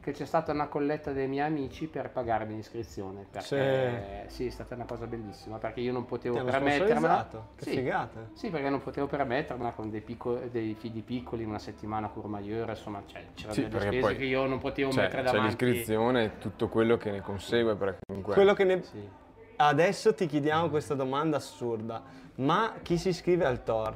[0.00, 3.26] che c'è stata una colletta dei miei amici per pagarmi l'iscrizione.
[3.30, 4.46] Perché sì.
[4.46, 7.28] è stata una cosa bellissima, perché io non potevo permettermela.
[7.56, 7.70] Che Sì.
[7.70, 8.28] figata.
[8.32, 12.68] Sì, perché non potevo permettermela con dei, picco- dei figli piccoli, una settimana a Courmayeur,
[12.70, 15.32] insomma, cioè, c'erano Sì, delle perché spese poi che io non potevo Cioè, mettere c'è
[15.32, 15.64] davanti.
[15.64, 18.34] l'iscrizione e tutto quello che ne consegue, perché comunque...
[18.34, 18.82] Quello che ne...
[18.82, 19.08] Sì.
[19.56, 22.02] Adesso ti chiediamo questa domanda assurda.
[22.36, 23.94] Ma chi si iscrive al Tor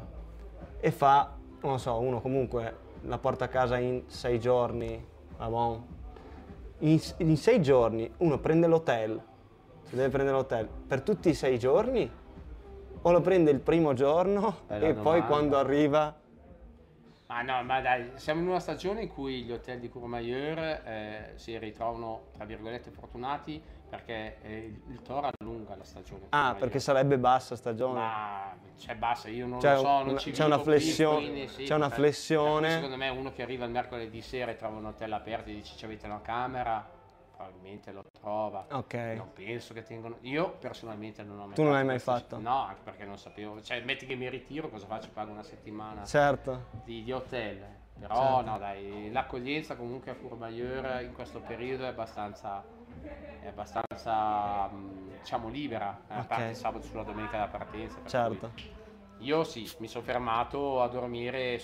[0.79, 5.03] e fa, non lo so, uno comunque la porta a casa in sei giorni,
[5.39, 5.83] ah bon.
[6.85, 9.21] In, in sei giorni uno prende l'hotel,
[9.85, 12.23] si deve prendere l'hotel per tutti i sei giorni?
[13.07, 15.27] O lo prende il primo giorno Bella e poi domanda.
[15.27, 16.23] quando arriva...
[17.27, 21.33] Ma no, ma dai, siamo in una stagione in cui gli hotel di Courmayeur eh,
[21.35, 26.27] si ritrovano, tra virgolette, fortunati perché eh, il Toro allunga la stagione.
[26.31, 27.99] Ah, perché sarebbe bassa stagione.
[28.01, 31.49] Ma c'è bassa, io non C'è lo so, non ci c'è una qui, flessione- quindi
[31.49, 32.61] sì, c'è una per- flessione.
[32.69, 35.55] per Secondo me uno che arriva il mercoledì sera e trova un hotel aperto e
[35.55, 36.85] dice ci avete una camera,
[37.37, 38.67] probabilmente lo trova.
[38.73, 38.95] Ok.
[39.17, 40.17] Non penso che tengano.
[40.23, 42.39] Io personalmente non ho mai Tu non l'hai mai fatto?
[42.41, 43.61] No, anche perché non sapevo.
[43.63, 45.09] Cioè, metti che mi ritiro, cosa faccio?
[45.13, 46.65] Pago una settimana Certo.
[46.85, 47.83] di, di hotel.
[47.97, 48.51] Però Certo.
[48.51, 52.65] no, dai, l'accoglienza comunque a Courmayeur in questo periodo è abbastanza,
[53.41, 56.27] è abbastanza mh, diciamo libera, eh, a Ok.
[56.27, 58.01] parte il sabato sulla domenica della partenza.
[58.07, 58.53] Certo.
[59.19, 61.61] Io sì, mi sono fermato a dormire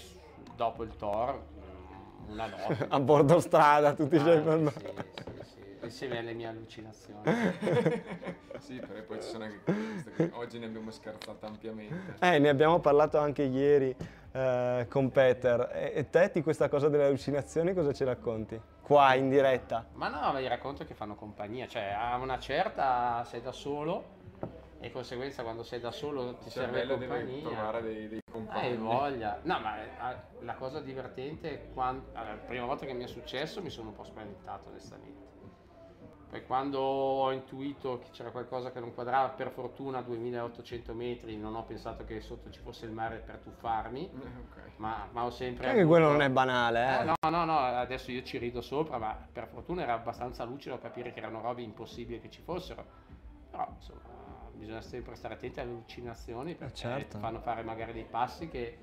[0.54, 2.86] dopo il Tor mh, una notte.
[2.90, 4.70] A bordo strada, tutti Ah, scendendo.
[4.70, 7.22] sì, sì, sì, insieme alle mie allucinazioni.
[8.60, 12.16] Sì, perché poi ci sono anche queste che oggi ne abbiamo scherzato ampiamente.
[12.20, 13.94] Eh, ne abbiamo parlato anche ieri
[14.32, 15.70] eh, con Peter.
[15.72, 18.60] E, e te di questa cosa delle allucinazioni cosa ci racconti?
[18.90, 19.86] Qua in diretta.
[19.92, 24.18] Ma no, vi racconto che fanno compagnia, cioè a una certa sei da solo
[24.80, 27.40] e di conseguenza quando sei da solo ti Il serve compagnia.
[27.40, 28.66] trovare dei, dei compagni.
[28.66, 29.38] Hai voglia.
[29.42, 33.06] No, ma eh, la cosa divertente è quando allora, la prima volta che mi è
[33.06, 35.29] successo mi sono un po' spaventato onestamente.
[36.30, 41.36] Poi quando ho intuito che c'era qualcosa che non quadrava, per fortuna a 2800 metri
[41.36, 44.70] non ho pensato che sotto ci fosse il mare per tuffarmi, Eh, ok.
[44.76, 45.66] ma, ma ho sempre...
[45.66, 47.00] Anche avuto- quello non è banale, eh.
[47.00, 50.76] eh, no, no, no, adesso io ci rido sopra, ma per fortuna era abbastanza lucido
[50.76, 52.86] a capire che erano robe impossibili che ci fossero.
[53.50, 54.00] Però, insomma,
[54.52, 57.16] bisogna sempre stare attenti alle allucinazioni perché certo.
[57.16, 58.78] ti fanno fare magari dei passi che,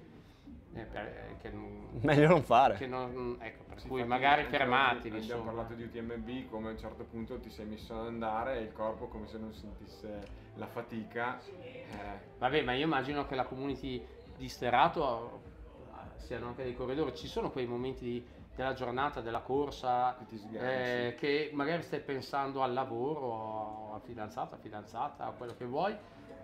[0.74, 1.88] eh, per- che non...
[2.02, 2.76] Meglio non fare.
[2.76, 5.44] che non- ecco, per Sì, cui magari oggi Abbiamo insomma.
[5.44, 8.72] parlato di UTMB, come a un certo punto ti sei messo ad andare e il
[8.72, 11.40] corpo come se non sentisse la fatica.
[11.40, 14.04] eh, Vabbè, ma io immagino che la community
[14.36, 15.42] di Sterato
[15.76, 17.16] eh, siano anche dei corridori.
[17.16, 20.64] Ci sono quei momenti di- della giornata, della corsa, Che ti sganci.
[20.66, 25.96] eh, che magari stai pensando al lavoro, al fidanzato, a fidanzata, a quello che vuoi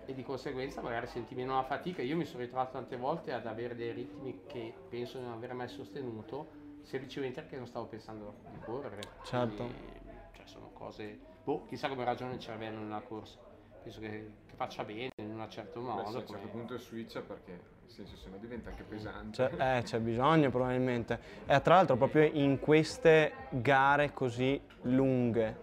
[0.06, 2.02] e di conseguenza magari senti meno la fatica.
[2.02, 5.54] Io mi sono ritrovato tante volte ad avere dei ritmi che penso di non aver
[5.54, 9.00] mai sostenuto, semplicemente perché non stavo pensando di correre.
[9.24, 9.64] Certo.
[9.64, 10.00] Quindi,
[10.32, 11.18] cioè, sono cose...
[11.42, 13.36] Boh, chissà come ragiona il cervello nella corsa.
[13.82, 16.08] Penso che, che faccia bene in un certo beh, modo.
[16.08, 19.50] sì, a un certo punto switcha perché nel senso se no diventa anche pesante.
[19.56, 21.20] C'è, eh, c'è bisogno probabilmente.
[21.44, 25.56] E tra l'altro proprio in queste gare così lunghe,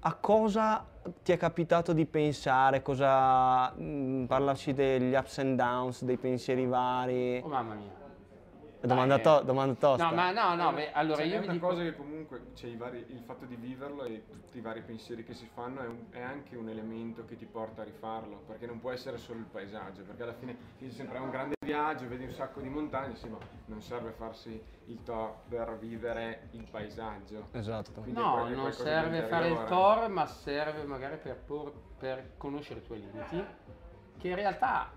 [0.00, 0.84] a cosa
[1.22, 2.82] ti è capitato di pensare?
[2.82, 7.40] Cosa, mh, parlaci degli ups and downs, dei pensieri vari.
[7.44, 8.08] Oh mamma mia.
[8.82, 10.08] Domanda, Dai, to- domanda tosta.
[10.08, 11.66] No, ma no, no, beh, allora Cioè, io è una dico...
[11.68, 15.22] cosa che comunque c'è i vari- il fatto di viverlo e tutti i vari pensieri
[15.22, 18.66] che si fanno è, un- è anche un elemento che ti porta a rifarlo, perché
[18.66, 22.08] non può essere solo il paesaggio, perché alla fine dici sempre è un grande viaggio,
[22.08, 26.66] vedi un sacco di montagne, sì, ma non serve farsi il top per vivere il
[26.70, 27.48] paesaggio.
[27.52, 28.00] Esatto.
[28.00, 29.64] Quindi No, non serve fare il.
[29.68, 33.44] Tor, ma serve magari per, por- per conoscere i tuoi limiti,
[34.18, 34.90] che in realtà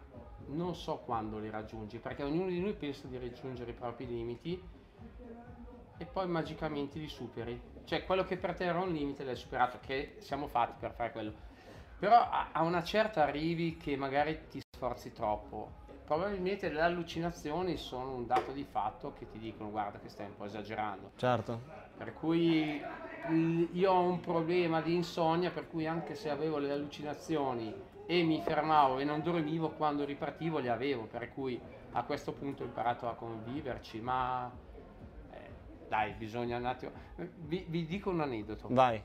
[0.48, 4.62] non so quando li raggiungi, perché ognuno di noi pensa di raggiungere i propri limiti
[5.98, 7.60] e poi magicamente li superi.
[7.86, 11.12] Cioè quello che per te era un limite l'hai superato, che siamo fatti per fare
[11.12, 11.34] quello.
[12.00, 15.82] Però a, una certa arrivi che magari ti sforzi troppo.
[16.06, 20.36] Probabilmente le allucinazioni sono un dato di fatto che ti dicono guarda che stai un
[20.36, 21.12] po' esagerando.
[21.16, 21.60] Certo.
[21.98, 22.82] Per cui
[23.74, 27.74] io ho un problema di insonnia, per cui anche se avevo le allucinazioni
[28.06, 31.60] e mi fermavo e non dormivo quando ripartivo, le avevo, per cui
[31.94, 34.52] a questo punto ho imparato a conviverci, ma
[35.32, 35.50] eh,
[35.88, 36.92] dai, bisogna un attimo...
[37.16, 38.68] Vi, vi dico un aneddoto.
[38.70, 39.02] Vai.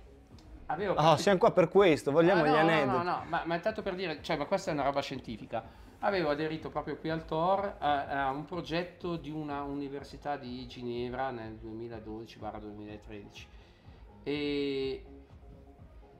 [0.67, 2.97] Avevo Oh, siamo qua per questo, vogliamo Ah, no, gli no, aneddoti.
[2.97, 5.87] No, no, ma, ma è tanto per dire, cioè, ma questa è una roba scientifica.
[6.01, 11.31] Avevo aderito proprio qui al Tor a, a un progetto di una università di Ginevra
[11.31, 13.47] nel 2012-2013
[14.23, 15.05] e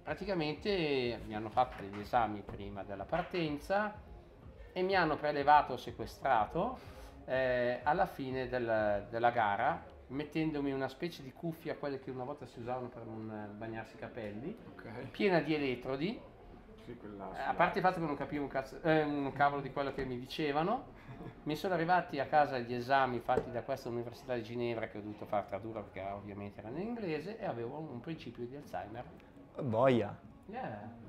[0.09, 3.95] praticamente mi hanno fatto degli esami prima della partenza
[4.73, 6.79] e mi hanno prelevato sequestrato
[7.27, 12.47] eh, alla fine del- della gara mettendomi una specie di cuffia, quelle che una volta
[12.47, 16.19] si usavano per non eh, bagnarsi i capelli, Ok, piena di elettrodi,
[16.87, 19.71] sì, eh, a parte il fatto che non capivo un, cazzo- eh, un cavolo di
[19.71, 20.87] quello che mi dicevano,
[21.45, 25.03] mi sono arrivati a casa gli esami fatti da questa università di Ginevra che ho
[25.03, 29.28] dovuto far tradurre perché ovviamente erano in inglese e avevo un principio di Alzheimer.
[29.63, 30.17] Boia.
[30.51, 30.57] Eh,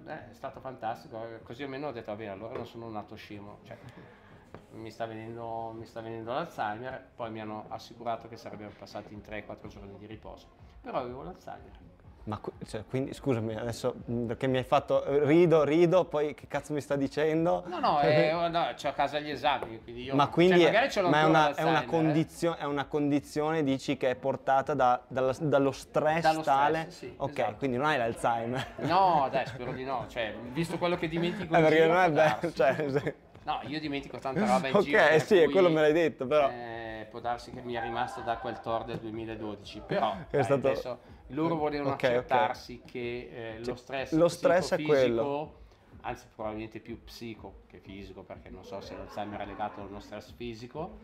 [0.05, 3.59] eh, è stato fantastico, eh, così almeno ho detto, bene, allora non sono nato scemo,
[3.63, 3.77] cioè,
[4.71, 9.19] mi, sta venendo, mi sta venendo l'Alzheimer, poi mi hanno assicurato che sarebbero passati in
[9.19, 10.47] 3-4 giorni di riposo,
[10.81, 11.88] però avevo l'Alzheimer.
[12.29, 16.45] Ma cioè, quindi scusami adesso mh, perché mi hai fatto eh, rido, rido, poi che
[16.47, 17.63] cazzo mi sta dicendo?
[17.65, 20.13] No, no, eh, no c'ho a casa gli esami, quindi io...
[20.13, 21.85] Ma quindi cioè, è, magari ce l'ho ma è, una, è, una l'Alzheimer, eh.
[21.87, 26.85] condizio- è una condizione, dici, che è portata da- dalla- dallo stress Dallo stress, tale?
[26.89, 27.55] sì, ok, esatto.
[27.57, 28.67] quindi non hai l'Alzheimer.
[28.81, 30.05] No, dai, spero di no.
[30.07, 34.19] Cioè, visto quello che dimentico Eh, perché non è bello, cioè, se- No, io dimentico
[34.19, 34.97] tanta roba in Ok, giro.
[34.99, 36.49] per sì, cui, quello me l'hai detto, però.
[36.49, 40.43] eh, può darsi che mi è rimasto da quel tour del 2012, però È dai,
[40.43, 42.03] stato- adesso loro volevano Ok, ok.
[42.03, 45.57] accertarsi che eh, lo stress, lo stress è quello.
[46.01, 49.99] anzi probabilmente più psico che fisico, perché non so se l'Alzheimer è legato a uno
[49.99, 50.97] stress fisico,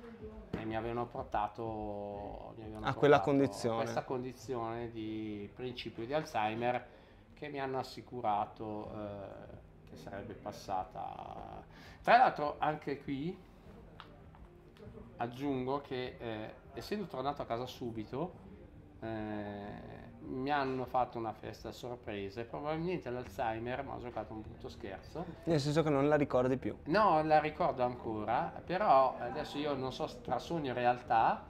[0.52, 3.76] e mi avevano portato, mi avevano A quella portato condizione.
[3.76, 6.88] questa condizione di principio di Alzheimer
[7.34, 11.64] che mi hanno assicurato eh, che sarebbe passata.
[12.02, 13.38] Tra l'altro anche qui
[15.18, 18.34] aggiungo che eh, essendo tornato a casa subito
[19.02, 24.42] eh, mi hanno fatto una festa a sorpresa e probabilmente l'Alzheimer mi ha giocato un
[24.42, 25.26] brutto scherzo.
[25.44, 26.76] Nel senso che non la ricordi più.
[26.86, 31.44] No, la ricordo ancora, però adesso io non so tra sogno e realtà,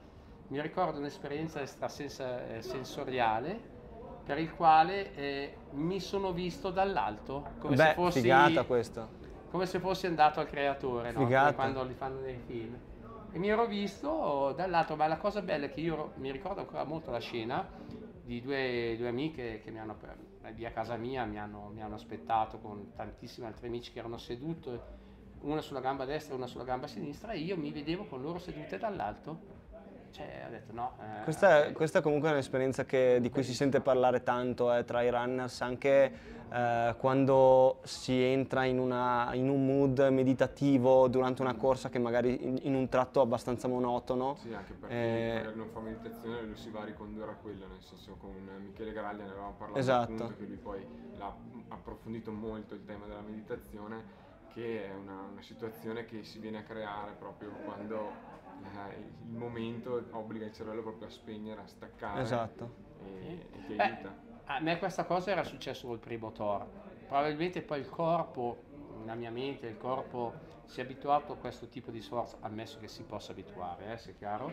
[0.47, 3.73] mi ricordo un'esperienza extrasensoriale
[4.25, 9.07] per il quale eh, mi sono visto dall'alto, come, se Beh, fossi, figata questo.
[9.51, 11.27] come se fossi andato al creatore, no?
[11.53, 12.75] Quando li fanno nei film.
[13.31, 16.85] E mi ero visto dall'alto, ma la cosa bella è che io mi ricordo ancora
[16.85, 17.67] molto la scena
[18.25, 19.95] di due, due amiche che mi hanno,
[20.55, 24.17] lì a casa mia mi hanno, mi hanno aspettato con tantissimi altri amici che erano
[24.17, 24.71] seduti,
[25.41, 28.39] una sulla gamba destra e una sulla gamba sinistra, e io mi vedevo con loro
[28.39, 29.53] sedute dall'alto.
[30.09, 30.93] Cioè, ho detto no.
[31.01, 34.85] eh, Questa, è, questa comunque è un'esperienza che- di cui si sente parlare tanto eh,
[34.85, 36.11] tra i runners, anche
[36.51, 42.43] eh, quando si entra in, una- in un mood meditativo durante una corsa che magari
[42.43, 44.35] in, in un tratto abbastanza monotono.
[44.37, 47.67] Sì, anche perché Eh, magari non fa meditazione lui si va a ricondurre a quello,
[47.67, 48.31] nel senso con
[48.65, 50.11] Michele Graglia ne avevamo parlato Esatto.
[50.11, 50.85] appunto, che lui poi
[51.17, 51.35] l'ha
[51.69, 56.63] approfondito molto il tema della meditazione, che è una, una situazione che si viene a
[56.63, 58.11] creare proprio quando
[58.63, 62.69] eh, il momento obbliga il cervello proprio a spegnere, a staccare Esatto.
[63.03, 64.24] e, e ti Eh, aiuta.
[64.47, 66.67] A me questa cosa era successo col primo Thor.
[67.07, 68.63] Probabilmente poi il corpo,
[69.03, 72.87] la mia mente, il corpo si è abituato a questo tipo di sforzo, ammesso che
[72.87, 74.51] si possa abituare, eh, se è chiaro.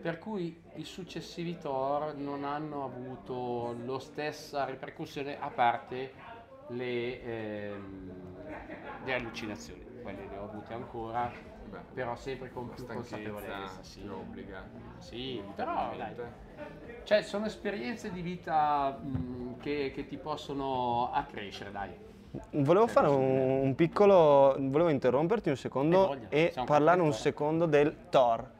[0.00, 6.12] Per cui i successivi Thor non hanno avuto la stessa ripercussione, a parte
[6.66, 8.44] le, ehm,
[9.04, 9.84] le allucinazioni.
[10.00, 11.30] Quelle le ho avute ancora,
[11.64, 13.82] Beh, però sempre con più consapevolezza.
[13.82, 14.68] Sì, ti obbliga.
[14.98, 16.14] sì però dai.
[17.04, 21.90] Cioè, sono esperienze di vita mh, che, che ti possono accrescere, dai.
[22.50, 27.66] Volevo fare un, un piccolo, volevo interromperti un secondo voglia, e siamo parlare un secondo
[27.66, 28.54] del Thor.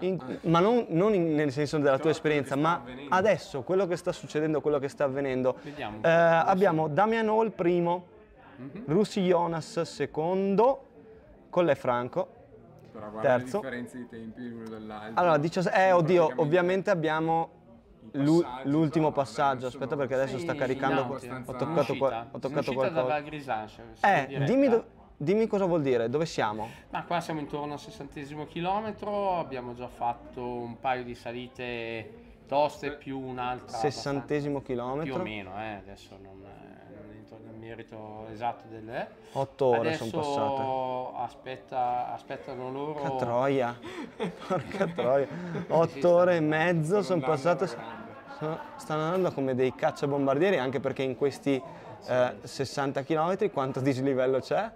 [0.00, 3.14] In- Ah, ma non, non in- nel senso della tua esperienza, ma avvenendo.
[3.14, 5.56] adesso quello che sta succedendo, quello che sta avvenendo.
[5.62, 5.98] Vediamo.
[6.02, 8.04] Eh, abbiamo Damian Hall primo,
[8.56, 8.82] Mhm.
[8.86, 10.82] Russi Jonas secondo,
[11.50, 12.28] Colle Franco.
[12.96, 13.60] Però guarda terzo.
[13.60, 15.20] le differenze di tempi l'uno dall'altro.
[15.22, 17.50] Allora, 17, eh, oddio, ovviamente abbiamo
[18.12, 19.66] l'ultimo passaggio.
[19.66, 21.02] Aspetta perché adesso Sì, sta caricando.
[21.02, 23.18] ho toccato, qua- uscita, ho toccato qualcosa.
[24.00, 24.84] Eh, dimmi, do-
[25.16, 26.68] dimmi cosa vuol dire, dove siamo?
[26.90, 32.92] Ma qua siamo intorno al sessantesimo chilometro, abbiamo già fatto un paio di salite toste
[32.92, 33.76] più un'altra.
[33.76, 35.12] Sessantesimo chilometro.
[35.12, 36.75] Più o meno, eh, adesso non, nel
[37.66, 38.88] merito esatto del...
[38.88, 39.08] eh.
[39.32, 41.24] 8 ore sono passate.
[41.24, 42.92] aspetta, aspettano loro...
[42.92, 43.78] Porca troia,
[44.48, 45.26] porca troia.
[45.26, 47.66] Sì, 8 sta ore e mezzo sono passate.
[47.66, 51.60] sono- stanno andando come dei cacciabombardieri, anche perché in questi
[52.08, 54.70] eh, 60 km quanto dislivello c'è?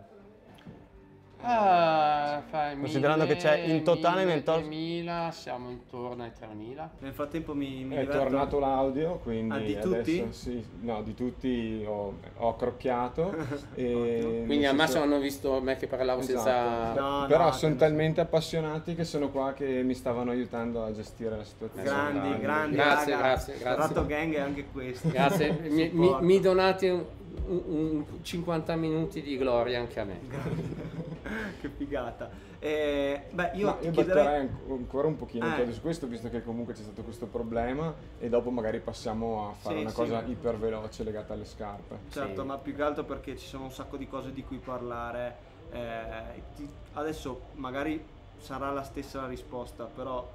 [1.42, 6.90] Ah, fai Considerando che c'è in totale nel tor- 2000, siamo intorno ai 3000.
[6.98, 10.26] Nel frattempo mi, È tornato l'audio, quindi Ah, di adesso tutti?
[10.30, 13.34] sì, no, di tutti ho, ho crocchiato.
[13.74, 16.38] e Quindi al massimo hanno visto me che parlavo Esatto.
[16.38, 16.92] senza...
[17.00, 21.36] No, Però no, sono talmente appassionati che sono qua che mi stavano aiutando a gestire
[21.36, 21.84] la situazione.
[21.84, 23.26] Grandi, grandi, Grazie, raga.
[23.26, 23.76] grazie, grazie.
[23.94, 25.08] Ratto Gang è anche questo.
[25.08, 27.04] Grazie, mi, mi, mi donate un,
[27.46, 30.20] un- un 50 minuti di gloria anche a me.
[31.60, 32.30] che figata.
[32.58, 34.48] Eh, beh, io io chiederei...
[34.68, 35.72] ancora un pochino Eh.
[35.72, 39.76] su questo, visto che comunque c'è stato questo problema e dopo magari passiamo a fare
[39.76, 39.96] Sì, una sì.
[39.96, 41.98] cosa iper veloce legata alle scarpe.
[42.10, 42.46] Certo, Sì.
[42.46, 45.48] ma più che altro perché ci sono un sacco di cose di cui parlare.
[45.72, 48.02] Eh, ti- adesso magari
[48.38, 50.28] sarà la stessa la risposta, però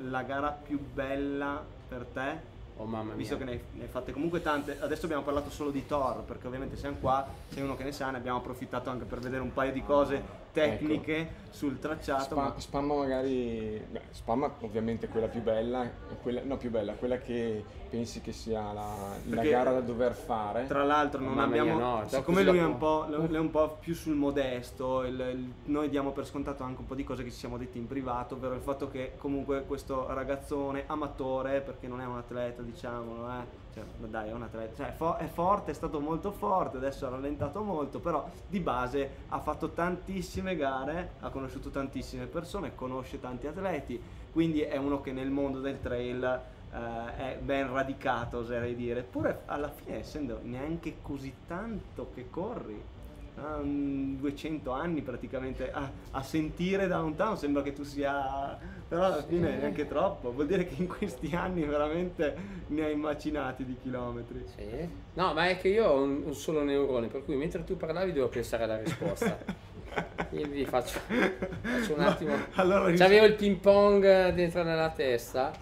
[0.00, 3.14] la gara più bella per te, Oh mamma mia.
[3.14, 6.22] visto che ne hai, ne hai fatte comunque tante, adesso abbiamo parlato solo di Thor,
[6.24, 9.40] perché ovviamente siamo qua, sei uno che ne sa, ne abbiamo approfittato anche per vedere
[9.42, 12.24] un paio di cose tecniche sul tracciato.
[12.24, 15.88] Spa- ma- spamma magari, beh, spamma ovviamente quella più bella,
[16.22, 18.94] quella, no più bella, quella che pensi che sia la,
[19.28, 20.66] la gara da dover fare.
[20.66, 23.50] Tra l'altro non Mamma mia, abbiamo, no, siccome lui è un, po', lui è un
[23.50, 27.22] po' più sul modesto, il- il- noi diamo per scontato anche un po' di cose
[27.22, 31.86] che ci siamo detti in privato, ovvero il fatto che comunque questo ragazzone amatore, perché
[31.86, 35.16] non è un atleta diciamolo, eh, cioè, ma dai è un atleta, cioè, è, fo-
[35.16, 39.70] è forte, è stato molto forte, adesso ha rallentato molto, però di base ha fatto
[39.70, 44.00] tantissime gare, ha conosciuto tantissime persone, conosce tanti atleti,
[44.32, 46.40] quindi è uno che nel mondo del trail
[46.72, 49.00] eh, è ben radicato, oserei dire.
[49.00, 52.82] Eppure alla fine, essendo neanche così tanto che corri,
[53.36, 59.04] ah, mm, 200 anni praticamente a, a sentire da lontano sembra che tu sia però
[59.04, 62.36] alla fine neanche troppo vuol dire che in questi anni veramente
[62.68, 64.88] ne hai macinati di chilometri Sì.
[65.14, 68.12] No, ma è che io ho un, un solo neurone, per cui mentre tu parlavi
[68.12, 69.38] devo pensare alla risposta.
[70.28, 72.34] Quindi faccio, faccio un attimo.
[72.54, 75.52] allora ris- C'avevo il ping pong dentro nella testa.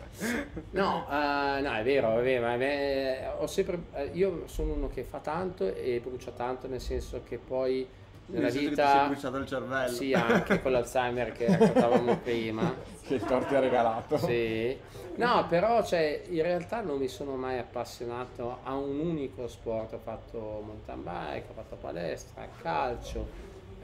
[0.71, 2.47] No, eh, no, è vero, è vero.
[2.47, 6.81] ma me- ho sempre, eh, io sono uno che fa tanto e brucia tanto, nel
[6.81, 7.87] senso che poi
[8.27, 9.07] nella Nel senso che ti sei vita.
[9.07, 12.75] bruciato il cervello Sì, anche con l'Alzheimer che raccontavamo prima.
[13.07, 14.17] Che il torti ha regalato.
[14.17, 14.77] Sì.
[15.17, 19.93] No, però cioè, in realtà non mi sono mai appassionato a un unico sport.
[19.93, 23.29] Ho fatto mountain bike, ho fatto palestra, calcio,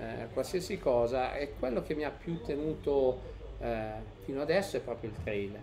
[0.00, 1.34] eh, qualsiasi cosa.
[1.36, 3.20] E quello che mi ha più tenuto
[3.60, 3.92] eh,
[4.24, 5.58] fino adesso è proprio il trail.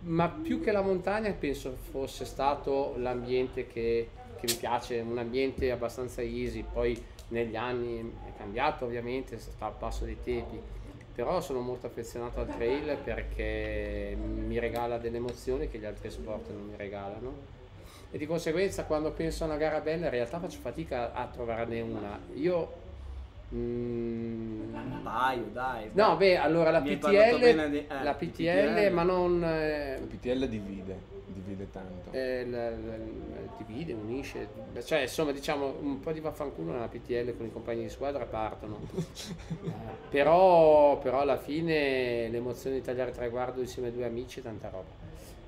[0.00, 4.08] Ma più che la montagna penso fosse stato l'ambiente che,
[4.40, 9.76] che mi piace, un ambiente abbastanza easy, poi negli anni è cambiato ovviamente, sta al
[9.78, 10.60] passo dei tempi,
[11.14, 16.50] però sono molto affezionato al trail perché mi regala delle emozioni che gli altri sport
[16.50, 17.52] non mi regalano
[18.10, 21.80] e di conseguenza quando penso a una gara bella in realtà faccio fatica a trovarne
[21.80, 22.20] una.
[22.34, 22.82] Io...
[23.52, 28.92] mm, un paio dai No, beh, allora la PTL, di- eh, la PTL, PTL.
[28.92, 32.10] ma non eh, Il PTL divide, divide tanto.
[32.12, 33.22] eh, la- la-
[33.58, 34.48] divide, unisce,
[34.84, 38.78] cioè insomma diciamo un po' di vaffanculo nella PTL con i compagni di squadra partono.
[40.10, 44.68] Però, però alla fine l'emozione di tagliare il traguardo insieme a due amici è tanta
[44.68, 45.02] roba.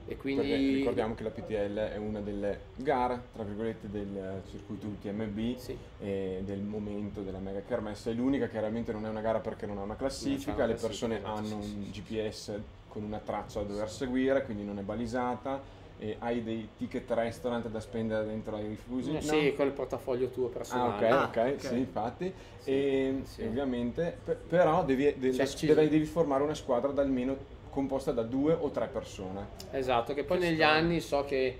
[0.08, 4.86] E Perché quindi ricordiamo che la PTL è una delle gare, tra virgolette, del circuito
[4.86, 5.76] UTMB Sì.
[5.98, 8.12] e del momento della mega kermesse.
[8.12, 10.74] È l'unica che realmente non è una gara perché non ha una classifica, una le
[10.74, 14.82] persone classifica, hanno sì, un GPS con una traccia da dover seguire, quindi non è
[14.82, 15.60] balisata
[15.98, 19.10] e hai dei ticket restaurant da spendere dentro ai rifugi.
[19.10, 19.20] Eh, no?
[19.20, 21.06] sì, con il portafoglio tuo Ah, personale.
[21.06, 21.60] ok, Ah, ok, ok.
[21.66, 22.32] sì, infatti.
[22.58, 23.42] Sì, e sì.
[23.42, 27.36] ovviamente, pe- però devi, de- Cioè, devi- devi formare una squadra da almeno
[27.76, 29.48] composta da due o tre persone.
[29.72, 30.78] Esatto, che poi Che negli strano.
[30.78, 31.58] anni so che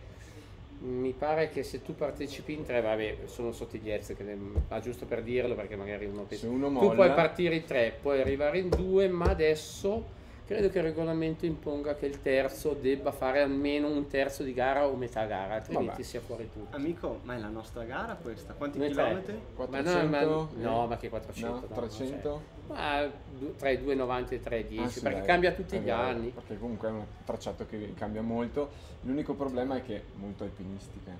[0.79, 5.05] mi pare che se tu partecipi in tre, vabbè, sono sottigliezze, che ne- ma giusto
[5.05, 6.47] per dirlo perché magari uno pensa.
[6.47, 10.15] Se uno Tu molla, puoi partire in tre, puoi arrivare in due, ma adesso
[10.47, 14.87] credo che il regolamento imponga che il terzo debba fare almeno un terzo di gara
[14.87, 16.03] o metà gara, altrimenti Vabbè.
[16.03, 16.77] sia fuori tutto.
[16.77, 19.33] amico ma è la nostra gara questa quanti Noi chilometri?
[19.35, 20.23] Ma no, 400, ma,
[20.63, 20.87] no, eh?
[20.87, 21.49] ma che 400?
[21.55, 22.29] No, no, 300?
[22.29, 22.73] non c'è.
[22.73, 23.11] Ma
[23.59, 26.29] tra i 2,90 e i 3,10, Ah, sì, perché dai, cambia tutti gli vero, anni.
[26.31, 28.71] Perché comunque è un tracciato che cambia molto.
[29.03, 31.13] L'unico problema è che è molto alpinistica.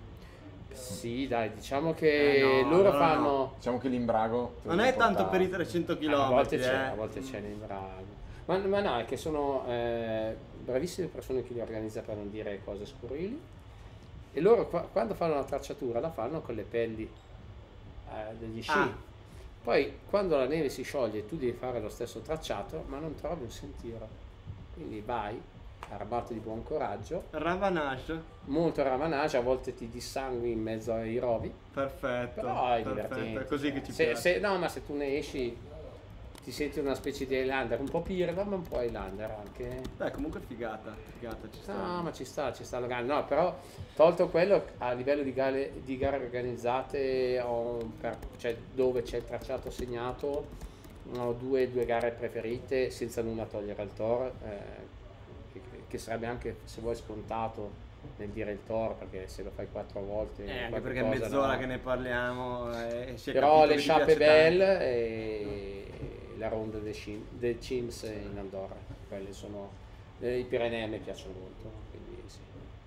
[0.73, 3.53] Sì, dai, diciamo che Eh, no, loro allora fanno...
[3.57, 4.57] Diciamo che l'imbrago.
[4.65, 5.39] non è puoi tanto portare.
[5.39, 6.77] per i 300 Ah, km a volte c'è, eh.
[6.89, 8.16] a volte c'è nei bravo.
[8.47, 12.61] Ma, ma no, è che sono eh, bravissime persone che li organizza per non dire
[12.65, 13.41] cose scurrili.
[14.33, 17.11] E loro qua- quando fanno la tracciatura la fanno con le pelli
[18.11, 18.71] eh, degli sci.
[18.71, 18.95] Ah.
[19.63, 23.43] Poi quando la neve si scioglie tu devi fare lo stesso tracciato, ma non trovi
[23.43, 24.07] un sentiero.
[24.75, 25.41] Quindi vai,
[25.89, 31.53] armato di buon coraggio, Ravanage molto ramanage, a volte ti dissangui in mezzo ai rovi,
[31.73, 33.41] perfetto però è perfetto, divertente.
[33.41, 35.57] è così che ci se, piace se- no, ma se tu ne esci
[36.47, 39.81] ti senti una specie di Highlander, un po' pirla, ma un po' Highlander anche.
[39.97, 43.05] beh comunque figata figata ci sta No, ma ci sta, ci sta la gara.
[43.05, 43.59] No, però
[43.97, 47.45] tolto quello, a livello di gare, di gare organizzate,
[47.99, 50.47] per- cioè, dove c'è il tracciato segnato,
[51.17, 54.59] ho due, due gare preferite, senza nulla togliere al Tor, eh,
[55.53, 57.85] che, che sarebbe anche, se vuoi, scontato
[58.17, 60.45] nel dire il Tor, perché se lo fai quattro volte...
[60.45, 61.59] Eh, anche perché è mezz'ora no.
[61.59, 65.87] che ne parliamo eh, si è Però le piace Belle e
[66.39, 68.77] la ronda del, Cim- del Cims in Andorra,
[69.09, 69.71] quelle sono
[70.21, 72.39] eh, i Pirenei a me piacciono molto, quindi sì.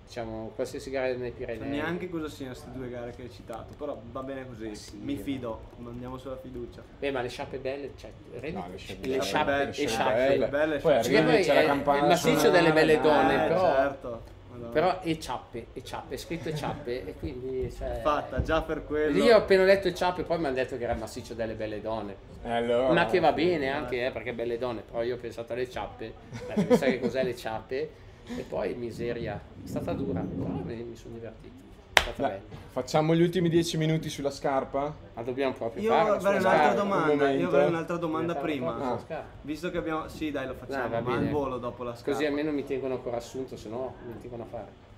[0.06, 1.30] diciamo qualsiasi gara nei.
[1.32, 1.58] Pirenei.
[1.58, 4.96] So neanche cosa siano queste due gare che hai citato però va bene così Sì,
[4.98, 8.10] mi fido andiamo sulla fiducia Beh, ma le sciappe belle, cioè,
[8.52, 10.26] No, le sciappe le belle, sciappe belle, e sciappe sciappe.
[10.26, 10.48] belle.
[10.48, 11.16] belle Poi sciappe.
[11.16, 13.02] Arrivi, poi c'è la è campana il massiccio delle belle dai.
[13.02, 14.68] donne, Eh, però, certo Madonna.
[14.70, 18.84] però e ciappe, e ciappe, è scritto e ciappe, e quindi cioè, fatta già per
[18.84, 21.34] quello Io ho appena letto e ciappe, poi mi hanno detto che era il massiccio
[21.34, 22.16] delle belle donne.
[22.42, 23.34] Eh, allora, Ma che va sì.
[23.34, 26.14] bene anche, eh, perché belle donne, però io ho pensato alle ciappe,
[26.54, 27.90] eh, mi sa che cos'è le ciappe,
[28.36, 31.62] e poi miseria, è stata dura, però mi, sono divertito,
[32.00, 32.40] stata bella.
[32.70, 34.94] facciamo gli ultimi dieci minuti sulla scarpa.
[35.14, 36.74] Ma dobbiamo proprio io farla avrei un'altra scarpa.
[36.82, 39.24] domanda un io avrei un'altra domanda prima sulla Ah.
[39.42, 42.12] visto che abbiamo sì dai lo facciamo Dai, va ma al volo dopo la scarpa
[42.12, 44.88] Così almeno mi tengono ancora assunto, se no mi tengono a fare.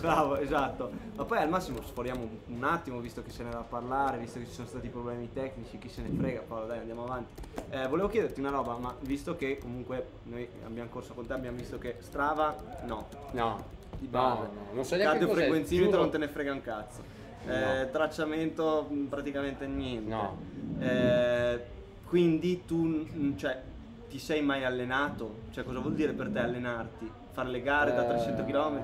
[0.00, 0.90] Bravo, esatto.
[1.14, 4.38] Ma poi al massimo sforiamo un attimo, visto che se ne va a parlare, visto
[4.38, 7.42] che ci sono stati problemi tecnici, chi se ne frega, Paolo, dai, andiamo avanti.
[7.68, 11.58] Eh, volevo chiederti una roba, ma visto che comunque noi abbiamo corso con te, abbiamo
[11.58, 12.56] visto che Strava,
[12.86, 13.62] no, No,
[13.98, 14.42] di no, base.
[14.42, 17.02] no, non so neanche cos'è, Cardiofrequenzimetro non te ne frega un cazzo.
[17.46, 17.90] Eh, No.
[17.90, 20.08] Tracciamento mh, praticamente niente.
[20.10, 20.36] No.
[20.80, 21.64] Eh,
[22.06, 23.60] quindi tu mh, cioè,
[24.08, 25.42] ti sei mai allenato?
[25.50, 27.10] Cioè cosa vuol dire per te allenarti?
[27.32, 28.80] Fare le gare da 300 km?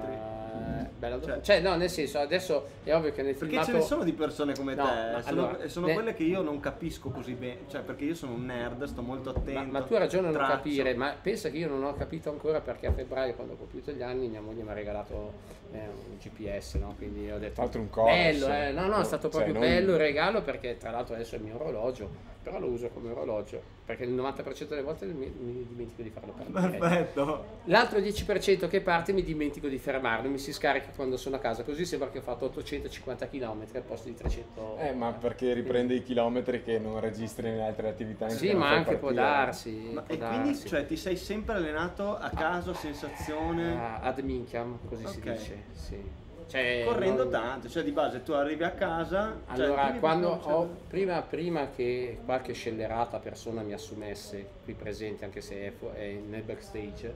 [0.53, 1.43] Eh, bella Cioè- domanda.
[1.43, 3.71] Cioè, no, nel senso, adesso è ovvio che nel Perché filmato...
[3.71, 6.15] ce ne sono di persone come No, te, ma sono, allora, e sono ne- quelle
[6.15, 9.53] che io non capisco così bene, cioè perché io sono un nerd, sto molto attento.
[9.53, 12.31] Ma, ma tu hai ragione a non capire, ma pensa che io non ho capito
[12.31, 15.33] ancora perché a febbraio, quando ho compiuto gli anni, mia moglie mi ha regalato
[15.73, 16.95] eh, un GPS, no?
[16.99, 17.55] Quindi ho detto...
[17.55, 18.11] Tra l'altro un Coros.
[18.15, 18.71] Bello, eh?
[18.73, 21.39] No, no, è stato Cioè, proprio non- bello il regalo perché tra l'altro adesso è
[21.39, 22.11] il mio orologio,
[22.43, 26.33] però lo uso come orologio, perché il 90% delle volte mi, mi dimentico di farlo
[26.33, 26.79] partire.
[26.79, 27.45] Perfetto.
[27.65, 31.65] L'altro 10% che parte mi dimentico di fermarlo, mi si scarica quando sono a casa,
[31.65, 34.79] così sembra che ho fatto 850 km al posto di 300.
[34.79, 38.29] Eh, ma perché riprende i chilometri che non registri nelle altre attività.
[38.29, 39.15] Sì, ma anche può partire.
[39.27, 39.91] darsi.
[39.93, 40.69] Ma- può e quindi darsi.
[40.69, 45.33] cioè, ti sei sempre allenato a caso, sensazione, Ah, ad minchiam, così si Ok.
[45.33, 45.63] dice.
[45.73, 46.21] Sì.
[46.53, 49.39] Cioè, correndo non- tanto, cioè di base tu arrivi a casa...
[49.55, 54.75] cioè, Allora, dimmi quando ho, cioè, prima, prima che qualche scellerata persona mi assumesse qui
[54.75, 57.15] presente, anche se è, fu- è nel backstage,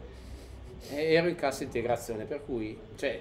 [0.89, 3.21] eh, ero in cassa integrazione, per cui cioè,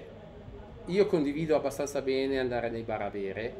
[0.86, 3.54] io condivido abbastanza bene andare nei bar a bere,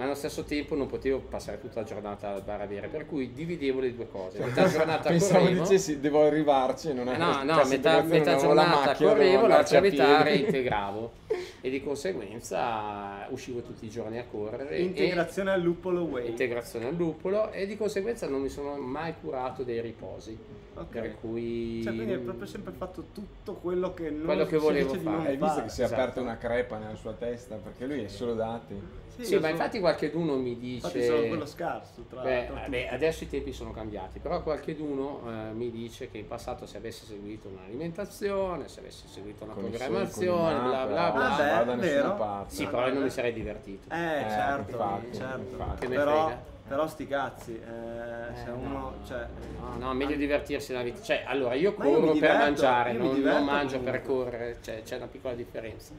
[0.00, 3.04] ma allo stesso tempo non potevo passare tutta la giornata al bar a bere, per
[3.04, 4.42] cui dividevo le due cose.
[4.42, 8.86] Metà giornata Pensavo correvo, dicessi devo arrivarci e non è no, no, metà, metà giornata
[8.86, 11.12] macchina, correvo, l'altra metà reintegravo
[11.60, 14.70] e di conseguenza uscivo tutti i giorni a correre.
[14.70, 16.28] e- integrazione al luppolo way.
[16.28, 20.34] integrazione al lupolo e di conseguenza non mi sono mai curato dei riposi.
[20.72, 20.86] Ok.
[20.86, 24.94] Per cui Cioè, quindi hai proprio sempre fatto tutto quello che non Quello che volevo
[24.94, 25.28] fare.
[25.28, 26.00] Hai visto che si è Esatto.
[26.00, 28.80] aperta una crepa nella sua testa perché lui è solo dati.
[29.22, 32.64] Sì, io ma sono- infatti qualcheduno mi dice Infatti sono quello scarso, tra, Beh, tra
[32.68, 36.76] beh, adesso i tempi sono cambiati, però qualcheduno eh, mi dice che in passato se
[36.78, 41.34] avesse seguito un'alimentazione, se avesse seguito una Con programmazione, soldi, bla bla bla.
[41.34, 42.16] Ah, beh, non va da nessuna vero.
[42.16, 42.54] parte.
[42.54, 43.88] sì, però non mi sarei divertito.
[43.94, 43.96] Eh,
[44.26, 45.40] Eh, certo, infatti, certo.
[45.50, 45.86] infatti.
[45.86, 46.42] Però, frega.
[46.68, 48.94] però sti cazzi, eh, se Eh, uno, no.
[49.06, 49.26] cioè,
[49.60, 51.02] No, no, meglio divertirsi nella vita.
[51.02, 53.98] Cioè, allora io Ma io corro mi per diverto, mangiare, non, non diverto mangio comunque.
[53.98, 55.92] per correre, cioè, c'è una piccola differenza.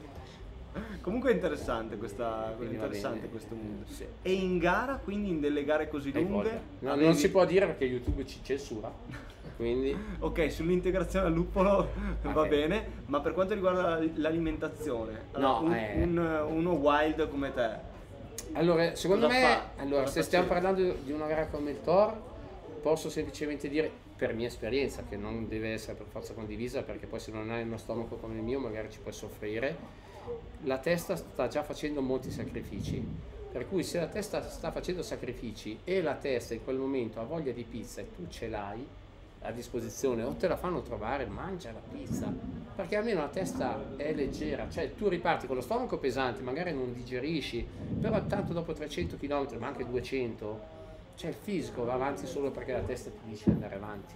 [1.00, 3.84] Comunque è interessante questa, va interessante questo mondo.
[3.88, 4.06] Sì.
[4.22, 6.60] E in gara, quindi in delle gare così Hai lunghe.
[6.80, 8.90] No, avevi- non si può dire perché YouTube ci censura.
[9.54, 11.90] Quindi Ok, sull'integrazione al luppolo
[12.22, 12.48] va Ok.
[12.48, 16.02] bene, ma per quanto riguarda l'alimentazione, allora, No, un- eh.
[16.02, 17.90] un- uno wild come te,
[18.54, 19.70] Allora, secondo Cosa me, fa?
[19.82, 22.14] allora, Cosa se stiamo parlando di una gara come il Thor,
[22.82, 27.20] posso semplicemente dire, per mia esperienza, che non deve essere per forza condivisa, perché poi
[27.20, 29.76] se non hai uno stomaco come il mio magari ci puoi soffrire,
[30.62, 33.04] la testa sta già facendo molti sacrifici.
[33.52, 37.24] Per cui se la testa sta facendo sacrifici e la testa in quel momento ha
[37.24, 38.86] voglia di pizza e tu ce l'hai
[39.42, 42.32] a disposizione o te la fanno trovare, mangia la pizza.
[42.74, 46.94] Perché almeno la testa è leggera, cioè tu riparti con lo stomaco pesante, magari non
[46.94, 47.66] digerisci,
[48.00, 50.60] però tanto dopo 300 km, ma anche 200,
[51.16, 54.14] cioè il fisico va avanti solo perché la testa ti dice di andare avanti.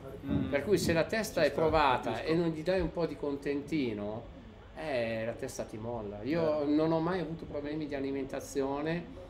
[0.49, 3.05] Per cui se la testa Ci è sta, provata e non gli dai un po'
[3.05, 4.35] di contentino,
[4.77, 6.23] eh, la testa ti molla.
[6.23, 6.67] Io Eh.
[6.67, 9.25] non ho mai avuto problemi di alimentazione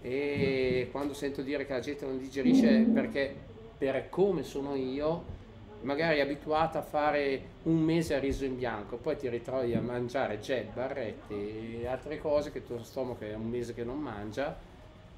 [0.00, 3.34] e quando sento dire che la gente non digerisce perché
[3.78, 5.40] per come sono io,
[5.82, 10.38] magari abituata a fare un mese a riso in bianco, poi ti ritrovi a mangiare
[10.38, 14.56] jet, barrette e altre cose che il tuo stomaco è un mese che non mangia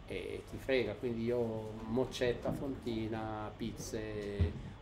[0.06, 4.02] e ti frega, quindi io moccetta, fontina, pizze.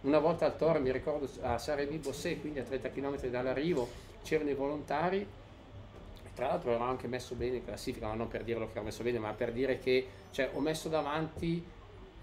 [0.02, 3.88] Una volta al Toro, mi ricordo a Sarevi Bossé, quindi a 30 km dall'arrivo,
[4.22, 8.44] c'erano i volontari, e tra l'altro ero anche messo bene in classifica, ma non per
[8.44, 11.64] dirlo che ho messo bene, ma per dire che cioè, ho messo davanti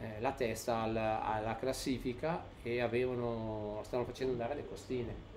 [0.01, 5.27] eh, la testa al- alla classifica e avevano, stavano facendo andare le costine.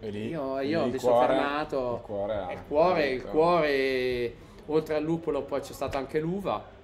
[0.00, 1.94] E lì, Io, lì io il mi sono fermato.
[1.96, 4.34] Il cuore, il cuore, il cuore,
[4.66, 6.78] oltre al lupolo poi c'è stata anche l'uva.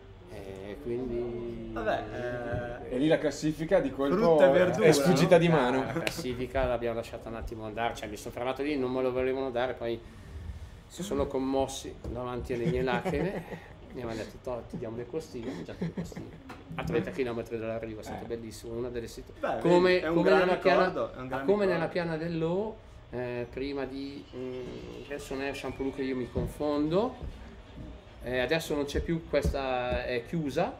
[0.45, 1.70] E quindi...
[1.72, 2.05] vabbè,
[2.89, 5.41] eh, E lì la classifica di colpo verdura, è sfuggita no?
[5.41, 5.80] di mano.
[5.82, 9.03] Ah, La classifica l'abbiamo lasciata un attimo andare, cioè mi sono fermato lì, non me
[9.03, 9.99] lo volevano dare, poi
[10.87, 13.74] si sono commossi davanti alle mie lacrime.
[13.97, 16.26] Mi hanno detto, "Toh, ti diamo le costine, ho mangiato le costine.
[16.74, 18.26] A 30 km dall'arrivo è stato Eh.
[18.26, 19.55] bellissimo, una delle situazioni.
[19.57, 21.64] Beh, come, vedi, è un come gran nella piana, ricordo, gran come ricordo.
[21.72, 22.76] nella piana dell'O,
[23.09, 24.61] eh, prima di mm,
[25.07, 27.14] adesso non è Champolou che io mi confondo,
[28.26, 30.74] eh, adesso non c'è più questa, è chiusa,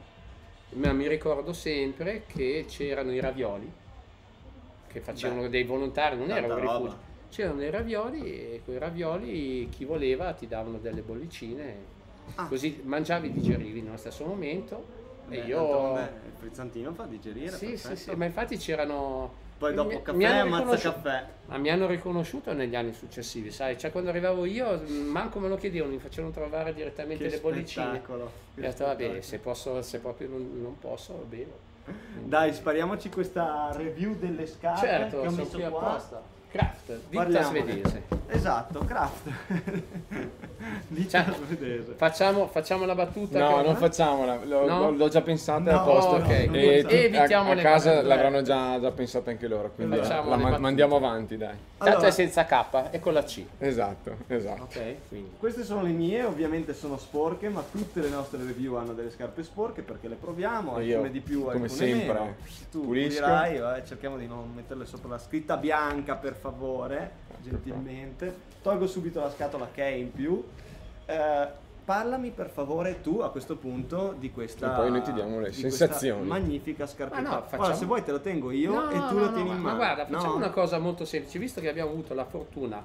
[0.71, 3.71] ma mi ricordo sempre che c'erano i ravioli
[4.89, 6.79] che facevano Beh, dei volontari, non era tanta un roba.
[6.79, 6.99] rifugio.
[7.31, 11.95] c'erano dei ravioli e quei ravioli chi voleva ti davano delle bollicine,
[12.35, 12.49] Ah.
[12.49, 14.85] così mangiavi e digerivi nello stesso momento.
[15.29, 15.59] E Beh, io...
[15.59, 17.53] d'altronde il frizzantino fa digerire.
[17.53, 19.45] Sì, sì, sì, ma infatti c'erano...
[19.59, 21.25] Poi dopo mi- caffè, mi ammazza caffè.
[21.47, 25.57] Ma mi hanno riconosciuto negli anni successivi, sai, cioè quando arrivavo io manco me lo
[25.57, 27.87] chiedevano, mi facevano trovare direttamente Che le bollicine.
[27.87, 28.31] spettacolo.
[28.55, 31.65] E che ho detto, vabbè, se, posso, se proprio non, non posso, bevo.
[32.25, 35.67] Dai, spariamoci questa review delle scarpe certo, che ho messo qua.
[35.93, 36.23] apposta.
[36.51, 37.61] Craft, ditta Parliamone.
[37.61, 38.03] svedese.
[38.29, 39.31] Esatto, craft.
[40.89, 41.93] Ditta Cioè, svedese.
[41.97, 43.39] Facciamo, facciamo la battuta.
[43.39, 44.91] No, che- non facciamola, l'ho, No?
[44.91, 46.19] l'ho- già pensata No, a posto.
[46.19, 46.31] no, ok.
[46.47, 48.03] non e tu- Evitiamo a, a le casa cose.
[48.07, 50.59] l'avranno già, già pensata anche loro, quindi la le ma- battute.
[50.59, 51.55] mandiamo avanti, dai.
[51.77, 53.45] Tanto Allora- è senza K, è con la C.
[53.59, 54.63] Esatto, esatto.
[54.63, 55.31] Ok, quindi.
[55.39, 59.43] Queste sono le mie, ovviamente sono sporche, ma tutte le nostre review hanno delle scarpe
[59.43, 62.35] sporche perché le proviamo, E io, alcune di più, come alcune sempre, meno.
[62.71, 63.21] Tu pulisco.
[63.23, 66.46] pulirai, vai, cerchiamo di non metterle sopra la scritta bianca per favore,
[67.43, 68.35] gentilmente.
[68.63, 70.43] Tolgo subito la scatola che è in più.
[71.07, 75.39] Eh, parlami per favore tu a questo punto di questa E poi noi ti diamo
[75.39, 76.27] le sensazioni.
[76.27, 77.21] magnifica scarpetta.
[77.23, 79.21] Ma no, Guarda, facciamo- se vuoi te lo tengo io No, e no, tu no,
[79.21, 79.77] lo no, tieni ma, in ma mano.
[79.77, 80.37] guarda, facciamo No?
[80.37, 82.83] una cosa molto semplice, visto che abbiamo avuto la fortuna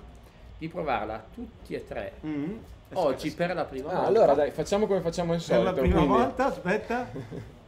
[0.57, 2.53] di provarla tutti e tre Mm.
[2.93, 4.07] oggi per la prima Ah, volta.
[4.07, 5.65] allora dai, facciamo come facciamo Per solito.
[5.65, 7.07] la prima quindi- volta, aspetta.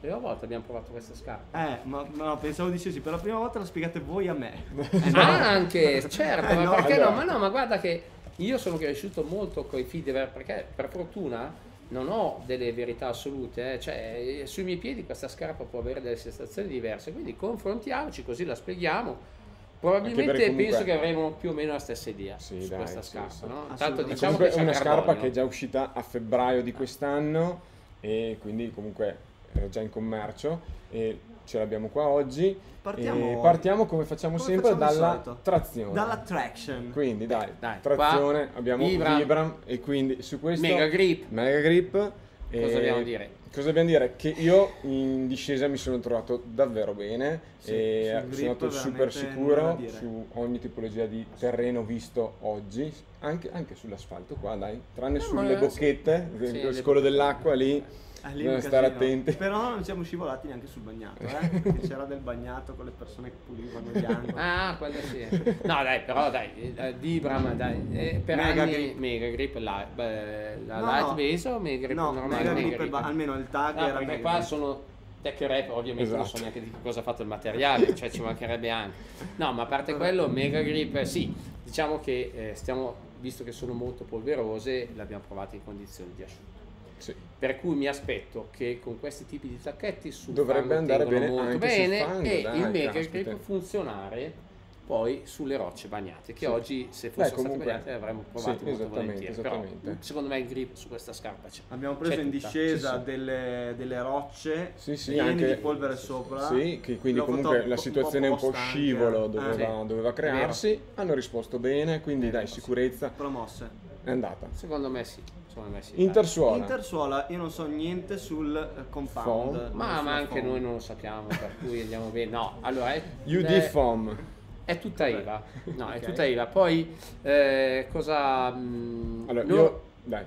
[0.00, 1.68] Per la prima volta abbiamo provato questa scarpa.
[1.74, 4.52] Eh, ma no, pensavo dicessi per la prima volta la spiegate voi a me.
[5.14, 7.10] Ah, anche, certo, Eh, ma no, perché allora.
[7.10, 7.16] no?
[7.16, 8.02] Ma no, ma guarda che
[8.36, 11.52] io sono cresciuto molto con i feed, perché per fortuna
[11.88, 16.00] non ho delle verità assolute, eh, cioè eh, sui miei piedi questa scarpa può avere
[16.00, 19.38] delle sensazioni diverse, quindi confrontiamoci così la spieghiamo.
[19.80, 23.02] Probabilmente comunque- penso che avremo più o meno la stessa idea Sì, su dai, questa
[23.02, 23.46] sì, scarpa, sì.
[23.46, 23.66] no?
[23.76, 25.20] Tanto diciamo che è una scarpa carbonio.
[25.20, 27.60] che è già uscita a febbraio di quest'anno
[28.00, 32.58] e quindi comunque era già in commercio e ce l'abbiamo qua oggi.
[32.82, 35.92] Partiamo- E partiamo come facciamo come sempre facciamo dalla trazione.
[35.92, 36.90] Dalla traction.
[36.92, 39.18] Quindi dai, Dai, trazione, qua, abbiamo Vibram.
[39.18, 39.56] Vibram.
[39.66, 41.24] e quindi su questo Mega grip.
[41.28, 42.12] Mega Grip.
[42.50, 43.30] Cosa dobbiamo dire?
[43.52, 44.14] Cosa dobbiamo dire?
[44.16, 49.78] Che io in discesa mi sono trovato davvero bene Sì, e sono andato super sicuro
[49.88, 55.56] su ogni tipologia di terreno visto oggi, anche, anche sull'asfalto qua dai, tranne Eh, sulle
[55.56, 57.84] bocchette, sì, lo le scolo dell'acqua lì,
[58.22, 59.32] Ah, lì bisogna stare attenti.
[59.34, 61.48] Però non siamo scivolati neanche sul bagnato, eh?
[61.60, 64.34] Perché c'era del bagnato con le persone che pulivano gli angoli.
[64.36, 65.26] Ah, quello sì.
[65.62, 68.96] No, dai, però dai, eh, Vibram, dai, eh, per Mega anni grip.
[68.98, 72.36] Mega Grip la, beh, la No, light base o Mega Grip no, normale?
[72.42, 72.90] mega Mega grip, Grip.
[72.90, 74.44] ba- almeno il tag No, era perché mega qua grip.
[74.44, 74.82] sono
[75.22, 76.40] tech rap, ovviamente non so Esatto.
[76.42, 78.96] neanche di che cosa ha fatto il materiale, cioè ci mancherebbe anche.
[79.36, 81.32] No, ma a parte quello, Mega Grip, eh, sì,
[81.64, 86.22] diciamo che eh, stiamo, visto che sono molto polverose, le abbiamo provate in condizioni di
[86.22, 86.59] asciutto.
[87.00, 87.14] Sì.
[87.38, 91.58] Per cui mi aspetto che con questi tipi di tacchetti sul Dovrebbe andare bene molto
[91.58, 93.30] bene fango, e dai, il Mega caspita.
[93.30, 94.48] Grip funzionare
[94.86, 96.44] poi sulle rocce bagnate che Sì.
[96.46, 99.96] oggi se Beh, fossero comunque- state bagnate avremmo provate sì, molto esattamente, volentieri però esattamente.
[100.04, 102.36] secondo me il grip su questa scarpa c'è Abbiamo preso C'è in tutta.
[102.48, 103.04] discesa Sì, sì.
[103.04, 106.40] Delle, delle rocce Sì, sì, piene anche- di polvere sopra.
[106.48, 108.70] Sì, che quindi L'ho comunque un la po' situazione un po' posta anche.
[108.78, 109.86] scivolo Eh, doveva, sì.
[109.86, 113.70] doveva crearsi, hanno risposto bene, quindi dai, sicurezza Promosse.
[114.04, 114.46] È andata.
[114.52, 116.56] secondo me sì secondo me sì Intersuola.
[116.56, 119.56] Intersuola, io non so niente sul eh, compound.
[119.68, 119.70] Foam.
[119.76, 120.46] ma, ma anche foam.
[120.50, 124.16] noi non lo sappiamo per cui andiamo bene no allora è, UD è- Foam.
[124.64, 126.04] è tutta IVA no è Ok.
[126.04, 130.24] tutta IVA poi eh, cosa mh, Allora, loro- io, dai,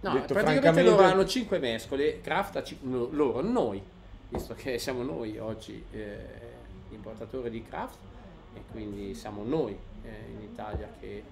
[0.00, 2.20] No, detto praticamente loro hanno 5 mescole,
[2.64, 3.80] ci- no, loro, noi,
[4.30, 6.16] visto che siamo noi oggi eh,
[6.90, 7.98] importatori di Kraft
[8.54, 11.22] e quindi siamo noi eh, in Italia che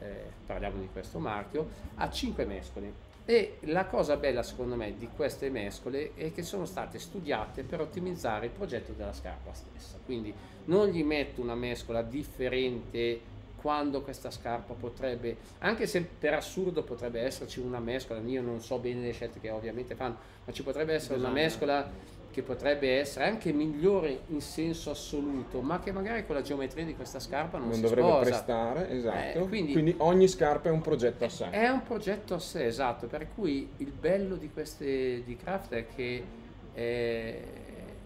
[0.00, 3.08] eh, parliamo di questo marchio, ha 5 mescole.
[3.24, 7.80] E la cosa bella secondo me di queste mescole è che sono state studiate per
[7.80, 9.98] ottimizzare il progetto della scarpa stessa.
[10.04, 10.34] Quindi
[10.64, 17.20] non gli metto una mescola differente quando questa scarpa potrebbe, anche se per assurdo potrebbe
[17.20, 20.94] esserci una mescola, io non so bene le scelte che ovviamente fanno, ma ci potrebbe
[20.94, 21.88] essere una mescola
[22.30, 26.94] che potrebbe essere anche migliore in senso assoluto, ma che magari con la geometria di
[26.94, 28.30] questa scarpa non, non si dovrebbe sposa.
[28.30, 29.38] prestare, esatto.
[29.38, 31.50] Eh, quindi- quindi, ogni scarpa è un progetto a sé.
[31.50, 35.86] È un progetto a sé, esatto, per cui il bello di queste di Kraft è
[35.86, 36.24] che
[36.72, 37.44] eh,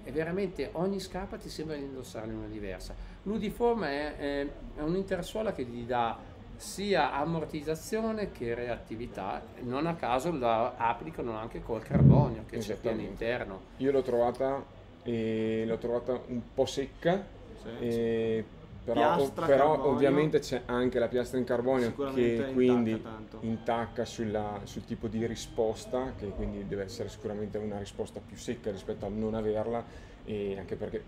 [0.03, 2.95] è veramente ogni scarpa ti sembra di indossarne una diversa.
[3.23, 4.47] L'Udiform è, è,
[4.77, 6.19] è un'intersuola che gli dà
[6.57, 13.61] sia ammortizzazione che reattività, non a caso la applicano anche col carbonio che c'è all'interno.
[13.79, 14.65] Io l'ho trovata,
[15.03, 17.23] e l'ho trovata un po' secca,
[17.61, 18.45] Sì, e
[18.85, 19.93] però, Piastra, però carbonio.
[19.93, 25.27] ovviamente c'è anche la piastra in carbonio che quindi intacca intacca sulla- sul tipo di
[25.27, 29.85] risposta, che quindi deve essere sicuramente una risposta più secca rispetto a non averla,
[30.25, 31.03] e anche perché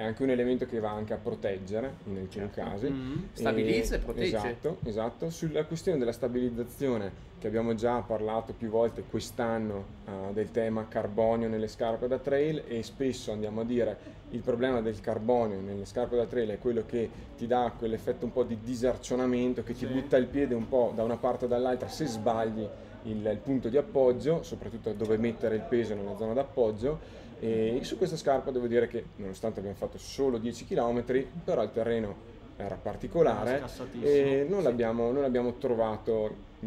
[0.00, 2.60] è anche un elemento che va anche a proteggere in alcuni Certo.
[2.62, 2.88] casi.
[2.88, 4.26] Mm, stabilizza e protegge.
[4.26, 5.28] Esatto, esatto.
[5.30, 11.48] Sulla questione della stabilizzazione, che abbiamo già parlato più volte quest'anno eh, del tema carbonio
[11.48, 16.16] nelle scarpe da trail e spesso andiamo a dire il problema del carbonio nelle scarpe
[16.16, 19.92] da trail è quello che ti dà quell'effetto un po' di disarcionamento, che ti Sì.
[19.92, 22.66] butta il piede un po' da una parte o dall'altra se sbagli
[23.04, 27.18] il, il punto di appoggio, soprattutto dove mettere il peso nella zona d'appoggio.
[27.40, 31.02] E su questa scarpa devo dire che nonostante abbiamo fatto solo 10 km,
[31.44, 33.62] però il terreno era particolare
[34.02, 34.64] e non Sì.
[34.64, 36.66] l'abbiamo, non l'abbiamo trovato mh,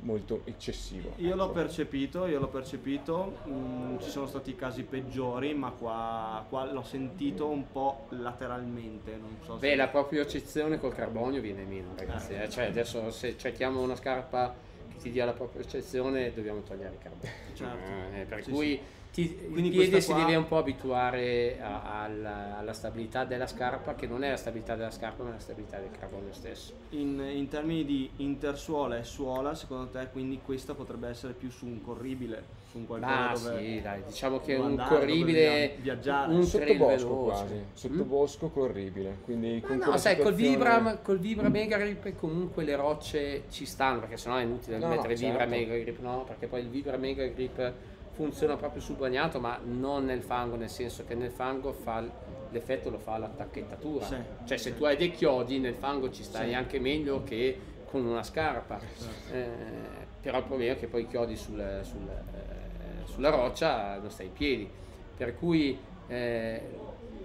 [0.00, 1.12] molto eccessivo.
[1.18, 1.52] Io l'ho ecco.
[1.52, 7.46] percepito, io l'ho percepito, mm, ci sono stati casi peggiori, ma qua, qua l'ho sentito
[7.46, 9.68] un po' lateralmente, non so se...
[9.68, 12.32] Beh, la propriocezione col carbonio viene meno, ragazzi.
[12.34, 12.50] eh.
[12.50, 14.52] Cioè, adesso se cerchiamo una scarpa
[14.90, 17.30] che ti dia la propriocezione, dobbiamo togliere il carbonio.
[17.54, 18.16] Certo.
[18.16, 18.80] Eh, per Sì, cui
[19.12, 23.46] ti- Quindi il piede si qua- deve un po' abituare a- alla, alla stabilità della
[23.46, 26.72] scarpa, che non è la stabilità della scarpa, ma è la stabilità del carbonio stesso.
[26.90, 31.66] In, in termini di intersuola e suola, secondo te quindi questa potrebbe essere più su
[31.66, 33.62] un corribile, su un qualcosa Ah, dove...
[33.62, 36.32] sì, dai, diciamo che un andare, corribile, viaggiare.
[36.32, 37.22] un Sotto trail bosco veloce.
[37.36, 37.74] quasi, Mm?
[37.74, 39.18] sotto bosco corribile.
[39.24, 44.00] Quindi con No, sai, col Vibram, col Vibram Mega Grip comunque le rocce ci stanno,
[44.00, 45.30] perché sennò è inutile No, mettere certo.
[45.32, 46.24] Vibram Mega Grip, no?
[46.26, 47.72] Perché poi il Vibram Mega Grip
[48.12, 52.02] funziona proprio sul bagnato, ma non nel fango, nel senso che nel fango fa
[52.50, 54.04] l'effetto lo fa l'attacchettatura.
[54.06, 54.76] Sì, cioè se sì.
[54.76, 56.54] tu hai dei chiodi nel fango ci stai Sì.
[56.54, 58.78] anche meglio che con una scarpa.
[58.78, 59.34] Certo.
[59.34, 64.10] Eh, però il problema è che poi i chiodi sul- sul, eh, sulla roccia non
[64.10, 64.70] stai in piedi.
[65.16, 66.62] Per cui eh,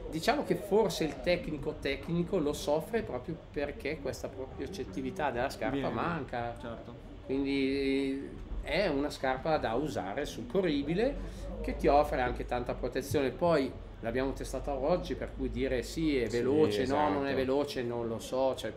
[0.10, 5.94] diciamo che forse il tecnico tecnico lo soffre proprio perché questa propriocettività della scarpa Viene-
[5.94, 6.56] manca.
[6.60, 6.94] Certo.
[7.26, 8.30] Quindi
[8.68, 11.15] è una scarpa da usare sul corribile
[11.61, 13.30] che ti offre anche tanta protezione.
[13.32, 17.36] Poi l'abbiamo testata oggi, per cui dire sì è Sì, veloce, no, non è esatto.
[17.36, 18.53] veloce, non lo so.
[18.55, 18.72] Cioè,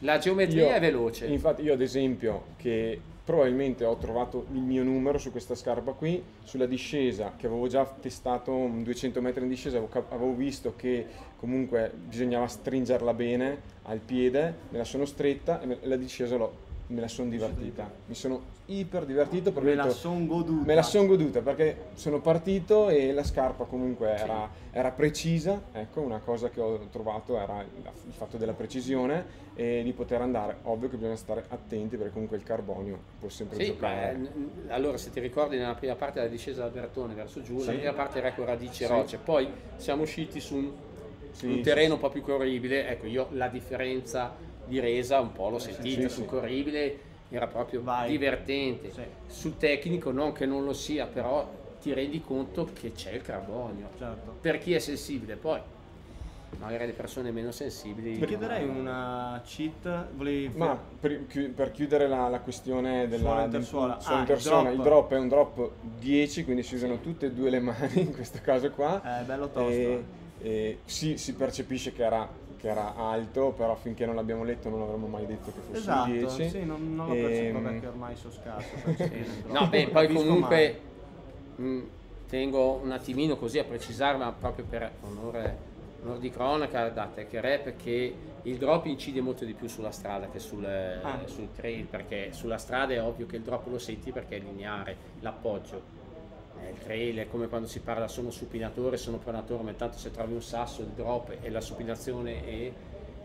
[0.00, 1.26] la geometria Io- è veloce.
[1.26, 6.22] Infatti io ad esempio che probabilmente ho trovato il mio numero su questa scarpa qui,
[6.44, 11.06] sulla discesa che avevo già testato un 200 metri in discesa, avevo, visto che
[11.38, 17.00] comunque bisognava stringerla bene al piede, me la sono stretta e la discesa l'ho- me
[17.00, 17.90] la sono divertita.
[18.06, 20.66] Mi sono iper divertito perché Me la detto- son goduta.
[20.66, 26.00] Me la sono goduta perché sono partito e la scarpa comunque era, era precisa, ecco
[26.00, 30.88] una cosa che ho trovato era il fatto della precisione e di poter andare, ovvio
[30.88, 34.12] che bisogna stare attenti perché comunque il carbonio può sempre Sì, giocare.
[34.14, 34.30] n-
[34.68, 37.76] allora se ti ricordi nella prima parte della discesa d'Albertone verso giù, la Sì.
[37.78, 38.92] prima parte era con radici e Sì.
[38.92, 40.72] rocce, poi siamo usciti su un,
[41.42, 44.34] un terreno un po' più corribile, ecco io la differenza
[44.66, 46.28] di resa un po' l'ho sentita, sì, sul sì.
[46.28, 46.98] corribile
[47.30, 48.10] era proprio Vai.
[48.10, 49.02] divertente, Sì.
[49.26, 51.48] sul tecnico non che non lo sia, però
[51.80, 54.36] ti rendi conto che c'è il carbonio, Certo.
[54.40, 55.60] per chi è sensibile poi,
[56.60, 58.18] magari le persone meno sensibili.
[58.18, 63.44] Ti chiederei una cheat, volevi Ma per, per chiudere la, la questione della Suola di-
[63.46, 64.00] intersuola.
[64.00, 64.18] suola
[64.68, 65.12] Ah, il il drop.
[65.12, 68.70] è un drop 10, quindi si usano tutte e due le mani in questo caso
[68.70, 69.20] qua.
[69.20, 69.68] Eh, bello tosto.
[69.68, 70.04] E,
[70.40, 72.26] e sì, si percepisce che era,
[72.64, 76.10] che era alto, però finché non l'abbiamo letto non avremmo mai detto che fosse Esatto,
[76.10, 76.48] 10.
[76.48, 78.74] sì, non, non l'ho percepito, Ehm, che ormai sono scarso.
[79.52, 80.80] No, beh, poi comunque
[81.56, 81.80] mh,
[82.26, 85.58] tengo un attimino così a precisare, ma proprio per onore,
[86.04, 90.28] onore di cronaca da Tech Rap, che il drop incide molto di più sulla strada
[90.30, 91.20] che sul, Ah.
[91.26, 94.96] sul trail, perché sulla strada è ovvio che il drop lo senti perché è lineare,
[95.20, 95.82] l'appoggio.
[96.60, 100.10] Eh, Il trail è come quando si parla sono supinatore, sono pronatore, ma intanto se
[100.10, 102.72] trovi un sasso, il drop e la supinazione e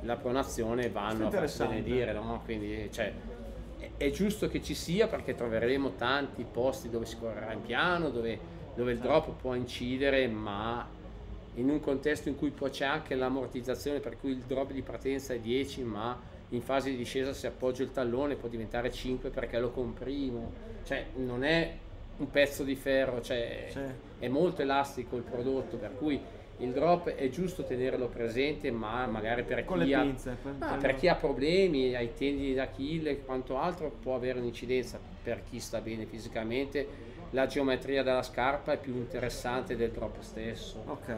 [0.02, 1.30] la pronazione vanno a
[1.68, 2.42] benedire, no?
[2.46, 3.14] Quindi, cioè,
[3.80, 8.10] è- è giusto che ci sia perché troveremo tanti posti dove si correrà in piano,
[8.10, 8.40] dove,
[8.76, 10.88] dove il drop può incidere, ma
[11.56, 15.34] in un contesto in cui poi c'è anche l'ammortizzazione, per cui il drop di partenza
[15.34, 16.18] è 10, ma
[16.50, 20.52] in fase di discesa se appoggio il tallone può diventare 5 perché lo comprimo.
[20.86, 21.74] Cioè, non è
[22.20, 23.80] un pezzo di ferro, cioè, Sì.
[24.20, 26.20] è molto elastico il prodotto, per cui
[26.58, 30.38] il drop è giusto tenerlo presente, ma magari per chi ha pinze.
[30.42, 35.44] per- per chi ha problemi ai tendini d'Achille e quanto altro può avere un'incidenza, per
[35.44, 40.84] chi sta bene fisicamente la geometria della scarpa è più interessante del drop stesso.
[40.86, 41.16] Ok.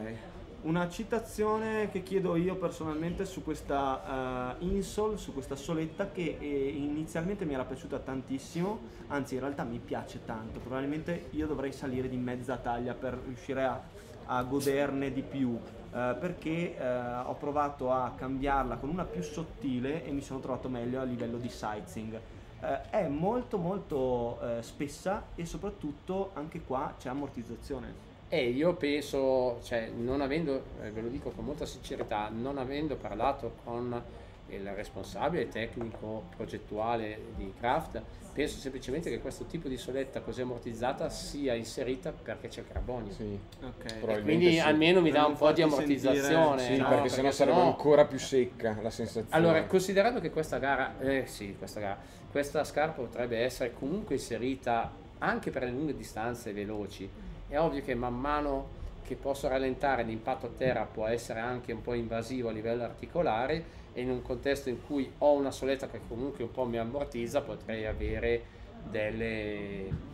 [0.62, 6.68] Una citazione che chiedo io personalmente su questa eh, insole, su questa soletta che eh,
[6.68, 12.08] inizialmente mi era piaciuta tantissimo, anzi in realtà mi piace tanto, probabilmente io dovrei salire
[12.08, 13.82] di mezza taglia per riuscire a,
[14.26, 20.04] a goderne di più, eh, perché eh, ho provato a cambiarla con una più sottile
[20.04, 22.20] e mi sono trovato meglio a livello di sizing.
[22.60, 28.11] Eh, è molto molto spessa e soprattutto anche qua c'è ammortizzazione.
[28.34, 32.96] E io penso, cioè, non avendo, eh, ve lo dico con molta sincerità, non avendo
[32.96, 34.02] parlato con
[34.48, 38.00] il responsabile tecnico progettuale di Kraft,
[38.32, 43.12] penso semplicemente che questo tipo di soletta così ammortizzata sia inserita perché c'è il carbonio.
[43.12, 43.98] Sì, Ok.
[43.98, 44.58] Probabilmente quindi sì.
[44.60, 46.58] almeno mi dà un po' di ammortizzazione.
[46.58, 46.88] sentire- Sì, no?
[46.88, 49.28] perché sennò sarebbe sennò- ancora più secca la sensazione.
[49.28, 51.98] Allora, considerando che questa gara, eh sì, questa gara,
[52.30, 57.08] questa scarpa potrebbe essere comunque inserita anche per le lunghe distanze veloci,
[57.52, 61.82] è ovvio che man mano che posso rallentare l'impatto a terra può essere anche un
[61.82, 66.00] po' invasivo a livello articolare e in un contesto in cui ho una soletta che
[66.08, 68.42] comunque un po' mi ammortizza potrei avere
[68.88, 70.10] delle-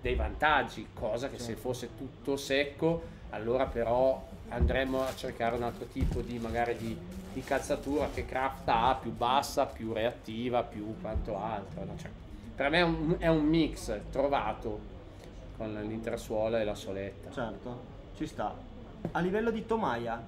[0.00, 5.84] dei vantaggi, cosa che se fosse tutto secco allora però andremmo a cercare un altro
[5.88, 6.96] tipo di magari di,
[7.34, 11.84] di calzatura che Kraft ha, più bassa, più reattiva, più quanto altro.
[11.84, 11.98] no?
[11.98, 12.08] Cioè,
[12.56, 14.96] per me è un, è un mix trovato
[15.58, 17.30] con l'intersuola e la soletta.
[17.30, 17.80] Certo,
[18.14, 18.54] ci sta.
[19.10, 20.24] A livello di tomaia,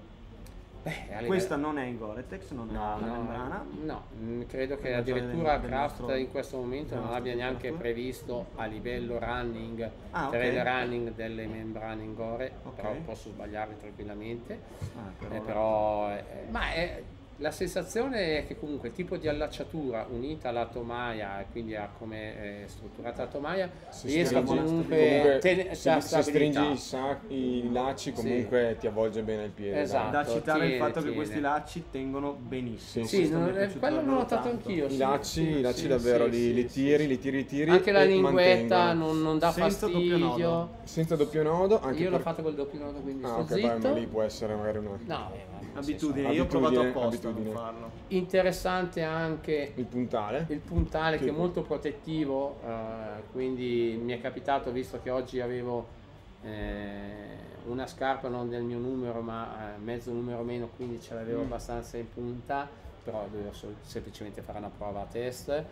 [0.83, 3.65] Beh, livello- questa non è in Gore-Tex, non è No, una no, membrana.
[3.85, 8.47] no, mm, credo che addirittura del- Kraft nostro- in questo momento non abbia neanche previsto
[8.57, 10.31] a livello running, Ah, ok.
[10.33, 12.75] trail running delle membrane in gore, Ok.
[12.75, 14.59] però posso sbagliarmi tranquillamente.
[14.97, 17.03] Ah, però- Eh, però, eh, ma è-
[17.41, 21.89] la sensazione è che comunque il tipo di allacciatura unita alla tomaia e quindi a
[21.99, 26.71] come è strutturata la tomaia Se riesca stringi- comunque comunque, ten- se, a se stringi
[26.73, 29.81] i, sac- i lacci comunque ti avvolge bene il piede.
[29.81, 30.11] Esatto.
[30.11, 31.17] Da citare il tiene, fatto che tiene.
[31.17, 33.05] questi lacci tengono benissimo.
[33.07, 34.69] Sì, Sì, non- quello l'ho notato tanto.
[34.69, 34.87] anch'io.
[34.87, 37.09] I sì, lacci, sì, i lacci sì, davvero sì, li, sì, li sì, tiri, sì.
[37.09, 37.71] li tiri, li tiri.
[37.71, 40.27] Anche la linguetta non, non dà Senza doppio nodo.
[40.29, 40.71] fastidio.
[40.85, 43.49] Senza doppio nodo, anche Io l'ho per- fatto col doppio nodo, quindi Ah, sto ok,
[43.55, 43.89] beh, zitto.
[43.89, 44.99] ma lì può essere magari una...
[45.07, 45.31] No,
[45.75, 47.91] Abitudine, senso, io ho provato apposta a non farlo.
[48.09, 50.47] Interessante anche Il puntale.
[50.49, 51.25] il puntale Sì.
[51.25, 55.99] che è molto protettivo, eh, quindi mi è capitato, visto che oggi avevo
[56.43, 57.37] eh,
[57.67, 61.45] una scarpa non del mio numero ma eh, mezzo numero meno, quindi ce l'avevo Mm.
[61.47, 62.69] abbastanza in punta,
[63.05, 65.65] però dovevo sol- semplicemente fare una prova a test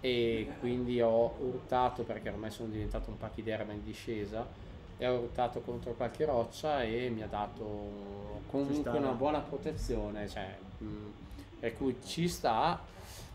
[0.00, 4.46] e quindi ho urtato perché ormai sono diventato un pachiderma in discesa
[5.02, 10.56] e ho urtato contro qualche roccia e mi ha dato comunque una buona protezione, cioè,
[10.78, 10.86] mh,
[11.58, 12.90] per cui ci sta.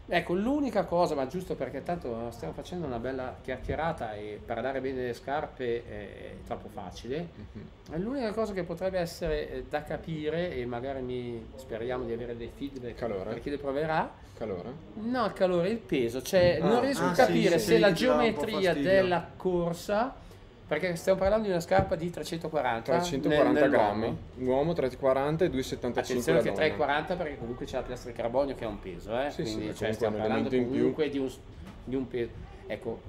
[0.09, 4.95] Ecco, l'unica cosa, ma giusto perché tanto stiamo facendo una bella chiacchierata e parlare bene
[4.95, 8.01] delle scarpe è troppo facile, Mhm.
[8.01, 12.49] l'unica cosa che potrebbe essere eh, da capire e magari mi, speriamo di avere dei
[12.55, 13.31] feedback Calore.
[13.31, 14.71] per chi le proverà, Calore.
[14.93, 17.73] no il calore, il peso, cioè Ah, non riesco ah, a sì, capire sì, se
[17.73, 20.15] sì, la geometria della corsa,
[20.67, 23.99] perché stiamo parlando di una scarpa di 340, 340 nel- grammi.
[24.01, 24.17] nell'uomo.
[24.57, 26.61] Uomo 340 e 275 Attenzione la che donna.
[26.65, 29.31] 340 perché comunque c'è la piastra di carbonio che ha un peso, eh?
[29.31, 31.31] Sì, sì, quindi è cioè, stiamo parlando comunque di un,
[31.85, 32.31] di un peso.
[32.67, 32.99] Ecco,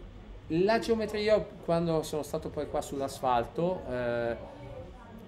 [0.49, 4.37] la geometria, quando sono stato poi qua sull'asfalto, eh,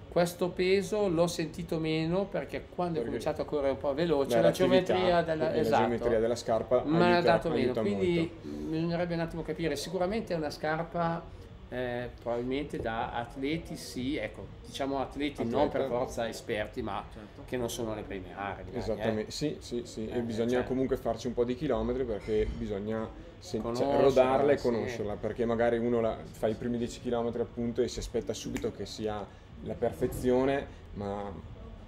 [0.09, 4.41] questo peso l'ho sentito meno perché quando ho Perché cominciato a correre un po' veloce
[4.41, 9.13] la geometria della, e la esatto, geometria della scarpa l'ha aiuta- dato meno, quindi bisognerebbe
[9.13, 11.39] un attimo capire, sicuramente è una scarpa
[11.73, 15.77] eh, probabilmente da atleti sì, ecco, diciamo atleti non Atleta.
[15.77, 17.43] per forza esperti, ma Certo.
[17.45, 18.65] che non sono le prime aree.
[18.73, 20.05] Esattamente, sì, sì, sì.
[20.05, 23.09] Eh, e bisogna cioè- comunque farci un po' di chilometri perché bisogna
[23.39, 24.63] se- cioè, Conoscerla, rodarla e sì.
[24.67, 28.73] conoscerla, perché magari uno la- fa i primi 10 km appunto e si aspetta subito
[28.73, 29.25] che sia
[29.63, 31.31] la perfezione, ma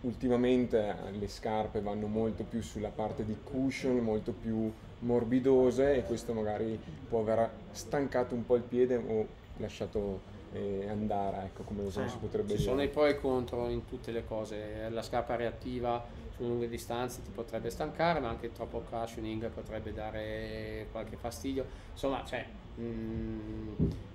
[0.01, 6.31] ultimamente le scarpe vanno molto più sulla parte di cushion, molto più morbidose e questo
[6.33, 6.79] magari
[7.09, 10.21] può aver stancato un po' il piede o lasciato
[10.53, 12.07] eh, andare, ecco come Sì.
[12.07, 12.69] si potrebbe Ci dire.
[12.69, 14.87] sono i pro e i contro in tutte le cose.
[14.89, 16.03] La scarpa reattiva
[16.35, 21.65] su lunghe distanze ti potrebbe stancare, ma anche troppo cushioning potrebbe dare qualche fastidio.
[21.91, 22.45] Insomma, cioè,
[22.79, 23.39] mm,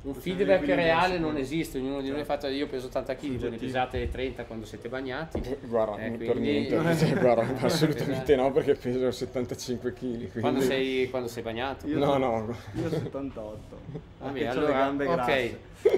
[0.02, 1.78] un feedback reale non esiste.
[1.78, 2.32] Ognuno di noi ha Certo.
[2.42, 5.40] fatto, io peso 80 kg, voi ne pesate 30 quando siete bagnati.
[5.66, 10.40] Guarda, Eh, per quindi- niente, cioè, guarda, assolutamente no perché peso 75 kg.
[10.40, 11.86] Quando sei, quando sei bagnato.
[11.86, 12.56] Io No, no.
[12.74, 13.76] Io 78.
[14.20, 15.56] Vabbè, c'ho allora, ok.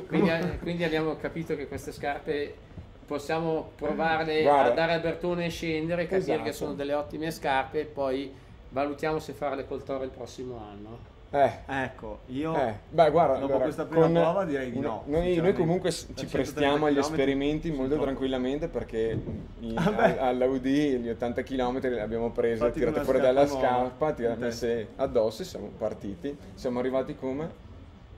[0.09, 2.55] Quindi, eh, quindi abbiamo capito che queste scarpe
[3.07, 4.71] possiamo provarle Guarda.
[4.71, 6.43] a dare al Bertone e scendere, capire Esatto.
[6.43, 8.33] che sono delle ottime scarpe e poi
[8.71, 10.99] valutiamo se farle col Toro il prossimo anno.
[11.33, 15.05] Eh, Ecco, io eh, beh, guarda, dopo allora, questa prima con- prova direi di no.
[15.07, 18.03] Noi, noi comunque ci 130 prestiamo agli esperimenti molto troppo.
[18.03, 19.17] tranquillamente perché
[19.61, 20.19] i- Ah, beh.
[20.19, 23.79] al- all'Aud gli 80 km li abbiamo presi, tirati fuori dalla scarpa nuova.
[23.89, 26.37] scarpa, ti ha In messe addosso e siamo partiti.
[26.55, 27.49] Siamo arrivati come?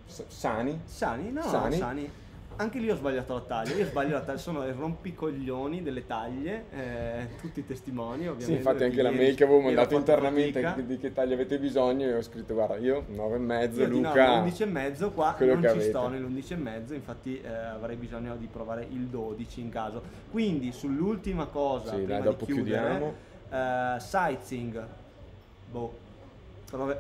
[0.06, 0.80] S- sani.
[0.86, 1.32] Sani?
[1.32, 1.76] No, Sani.
[1.76, 2.10] sani.
[2.56, 6.64] Anche lì ho sbagliato la taglia, io sbaglio la taglia, sono i rompicoglioni delle taglie,
[6.70, 8.44] eh, tutti testimoni ovviamente.
[8.44, 12.14] Sì, infatti anche la mail che avevo mandato internamente di che taglia avete bisogno e
[12.14, 15.34] ho scritto guarda io 9 e mezzo, Io di no, Luca l'11 e mezzo qua
[15.36, 15.88] quello non ci avete.
[15.90, 20.02] sto nell'11 e mezzo, infatti eh, avrei bisogno di provare il 12 in caso.
[20.30, 23.14] Quindi sull'ultima cosa, Sì, prima dai, dopo di chiudere, chiudiamo.
[23.50, 24.86] eh, sightseeing,
[25.70, 26.01] boh,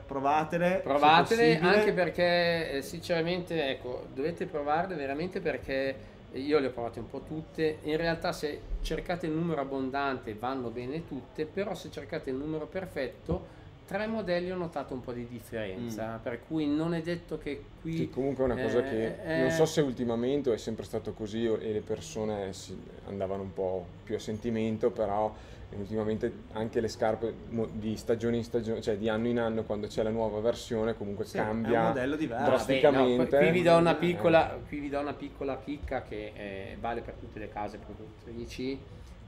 [0.06, 0.80] provatele.
[0.82, 7.08] Provatele anche perché eh, sinceramente ecco, dovete provarle veramente perché io le ho provate un
[7.08, 7.78] po' tutte.
[7.82, 12.66] In realtà se cercate il numero abbondante vanno bene tutte, però se cercate il numero
[12.66, 17.64] perfetto, tre modelli ho notato un po' di differenza, per cui non è detto che
[17.80, 20.84] qui Sì, comunque è una cosa eh, che eh, non so se ultimamente è sempre
[20.84, 25.34] stato così e le persone si- andavano un po' più a sentimento, però
[25.76, 27.34] ultimamente anche le scarpe
[27.72, 31.24] di stagione in stagione, cioè di anno in anno, quando c'è la nuova versione, comunque
[31.24, 33.24] Sì, cambia drasticamente.
[33.24, 33.98] Vabbè, no, qui, vi do una Eh.
[33.98, 38.78] piccola, qui vi do una piccola chicca che eh, vale per tutte le case produttrici.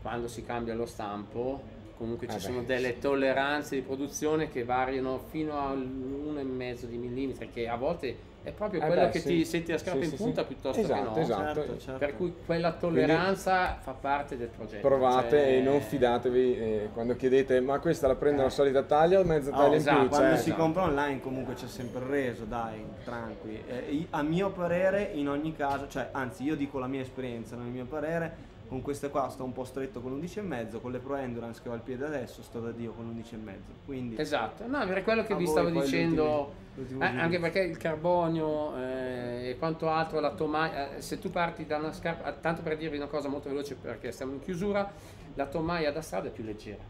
[0.03, 1.62] Quando si cambia lo stampo,
[1.97, 7.68] comunque ci beh, sono delle tolleranze di produzione che variano fino all'1,5 di millimetri, che
[7.68, 9.26] a volte è proprio Eh quello beh, che sì.
[9.28, 10.47] ti senti la scarpa Sì, in sì, punta sì.
[10.49, 11.18] piuttosto Esatto, che no.
[11.18, 11.55] esatto.
[11.55, 11.99] Certo, certo.
[11.99, 14.86] Per cui quella tolleranza fa parte del progetto.
[14.86, 19.18] Provate cioè- e non fidatevi eh, quando chiedete ma questa la prendo la solita taglia
[19.18, 20.09] o mezza Oh, taglia in esatto, più?
[20.11, 20.62] quando Cioè, si esatto.
[20.62, 23.62] compra online comunque c'è sempre il reso, dai, tranqui.
[23.66, 27.66] Eh, a mio parere, in ogni caso, cioè, anzi, io dico la mia esperienza, nel
[27.66, 30.99] mio parere, con queste qua sto un po' stretto con l'11 e mezzo, con le
[30.99, 33.70] Pro Endurance che ho al piede adesso sto da Dio con l'11 e mezzo.
[33.85, 37.77] Quindi Esatto, no, per quello che vi stavo dicendo, l'ultimo- l'ultimo eh, anche perché il
[37.77, 42.41] carbonio eh, e quanto altro, la tomaia, eh, se tu parti da una scarpa, eh,
[42.41, 44.91] tanto per dirvi una cosa molto veloce perché stiamo in chiusura,
[45.35, 46.83] la tomaia da strada è più leggera.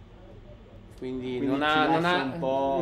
[0.96, 2.24] Quindi, Quindi non, ha, non, ha,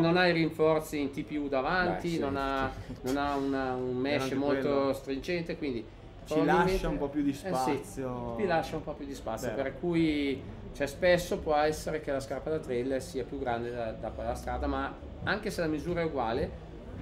[0.00, 2.18] non ha i rinforzi in TPU davanti, Beh, sì.
[2.20, 4.92] non ha, non ha una- un mesh molto quello.
[4.92, 5.84] stringente, quindi
[6.32, 8.34] Ci lascia un po' più di eh sì, spazio.
[8.36, 9.62] ti lascia un po' più di spazio, Vero.
[9.62, 13.92] per cui cioè, spesso può essere che la scarpa da trail sia più grande da,
[13.92, 16.50] da quella strada, ma anche se la misura è uguale,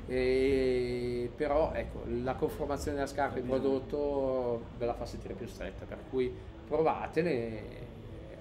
[0.07, 5.47] eh, però ecco, la conformazione della scarpa e il prodotto ve la fa sentire più
[5.47, 6.35] stretta, per cui
[6.67, 7.63] provatele e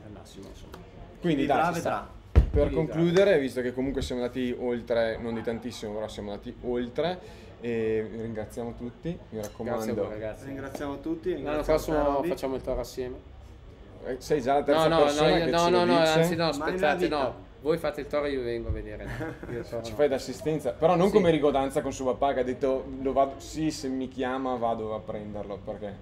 [0.05, 0.77] al massimo insomma.
[1.21, 2.17] Quindi dai, vedrà.
[2.51, 6.55] Per Sì, concludere, visto che comunque siamo andati oltre, non di tantissimo, però siamo andati
[6.61, 7.19] oltre,
[7.61, 9.93] e ringraziamo tutti, mi Grazie a raccomando.
[9.95, 10.45] voi ragazzi.
[10.45, 11.41] Ringraziamo tutti.
[11.41, 13.15] L'anno prossimo facciamo il toro assieme.
[14.05, 16.11] Eh, Sei già la No, terza no, no, persona io- che no, no, no, dice.
[16.11, 17.47] anzi no, aspettate, no.
[17.61, 19.03] Voi fate il toro io vengo a vedere.
[19.51, 19.97] Io toro Ci no.
[19.97, 21.13] fai d'assistenza, però non Sì.
[21.13, 24.95] come rigodanza con suo papà che ha detto lo vado, sì se mi chiama vado
[24.95, 25.93] a prenderlo perché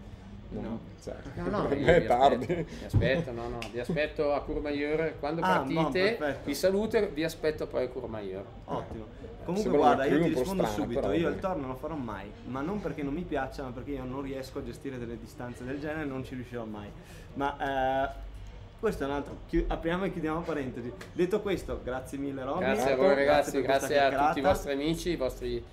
[0.50, 0.80] non, No.
[1.04, 2.44] cioè, No, no, per io me è vi tardi.
[2.46, 6.40] aspetto, vi aspetto, no, no, vi aspetto a Courmayeur quando Ah, partite, perfetto.
[6.46, 8.44] vi saluto, vi aspetto poi a Courmayeur.
[8.66, 9.06] Ottimo.
[9.44, 11.34] Comunque Sembra guarda, io ti rispondo strana, subito, però, io dai.
[11.34, 14.04] il torno non lo farò mai, ma non perché non mi piaccia, ma perché io
[14.04, 16.90] non riesco a gestire delle distanze del genere, non ci riuscirò mai.
[17.36, 18.26] Ma eh,
[18.80, 20.92] questo è un altro, chi- apriamo e chiudiamo parentesi.
[21.14, 22.60] Detto questo, grazie mille Robby.
[22.60, 25.64] Grazie a voi ragazzi, questa grazie a tutti i vostri amici, i vostri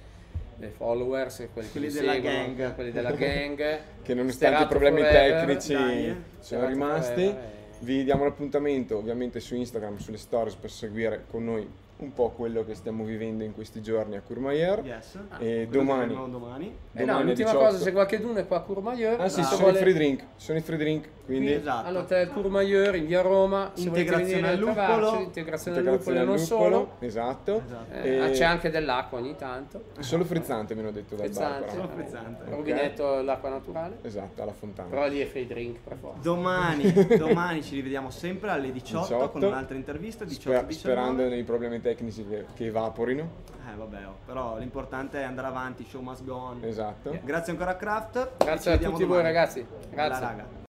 [0.60, 2.74] eh, followers, e quelli, Quelli che della seguono, gang.
[2.74, 3.78] quelli della gang.
[4.02, 5.46] che nonostante i problemi forever.
[5.46, 6.16] tecnici dai, eh.
[6.40, 7.12] sono rimasti.
[7.22, 7.62] forever, eh.
[7.80, 12.64] Vi diamo l'appuntamento ovviamente su Instagram, sulle stories per seguire con noi un po' quello
[12.64, 14.84] che stiamo vivendo in questi giorni a Courmayeur.
[14.84, 15.16] Yes.
[15.28, 16.74] Ah, E domani, domani.
[16.92, 17.58] Eh no, l'ultima 18.
[17.58, 20.24] cosa, se qualcuno è qua a Courmayeur, Ah sì, se sono vuole- i free drink,
[20.36, 21.88] sono i free drink, quindi esatto.
[21.88, 24.74] all'hotel Courmayeur in via Roma, Integrazione al luppolo.
[24.84, 26.90] trovarci, integrazione al luppolo e non solo.
[26.98, 27.62] esatto.
[27.64, 27.92] Esatto.
[27.94, 29.84] Eh, ah, E- c'è anche dell'acqua ogni tanto.
[30.00, 31.72] Solo frizzante mi hanno detto dal bar Frizzante, però.
[31.82, 32.50] Solo frizzante.
[32.50, 33.98] rubinetto l'acqua naturale.
[34.02, 34.88] Esatto, alla fontana.
[34.88, 36.20] Però lì è free drink per forza.
[36.22, 39.30] Domani, domani ci rivediamo sempre alle 18, 18.
[39.30, 40.72] con un'altra intervista, 18 Sper- 19.
[40.94, 43.52] sperando nei problemi tecnici che, che evaporino.
[43.70, 46.64] Eh vabbè, oh, però l'importante è andare avanti, show must go on.
[46.64, 47.18] Esatto.
[47.22, 48.30] Grazie ancora a Kraft.
[48.38, 49.22] Grazie a tutti voi domani.
[49.22, 49.66] ragazzi.
[49.90, 50.26] Bella Grazie.
[50.26, 50.62] raga.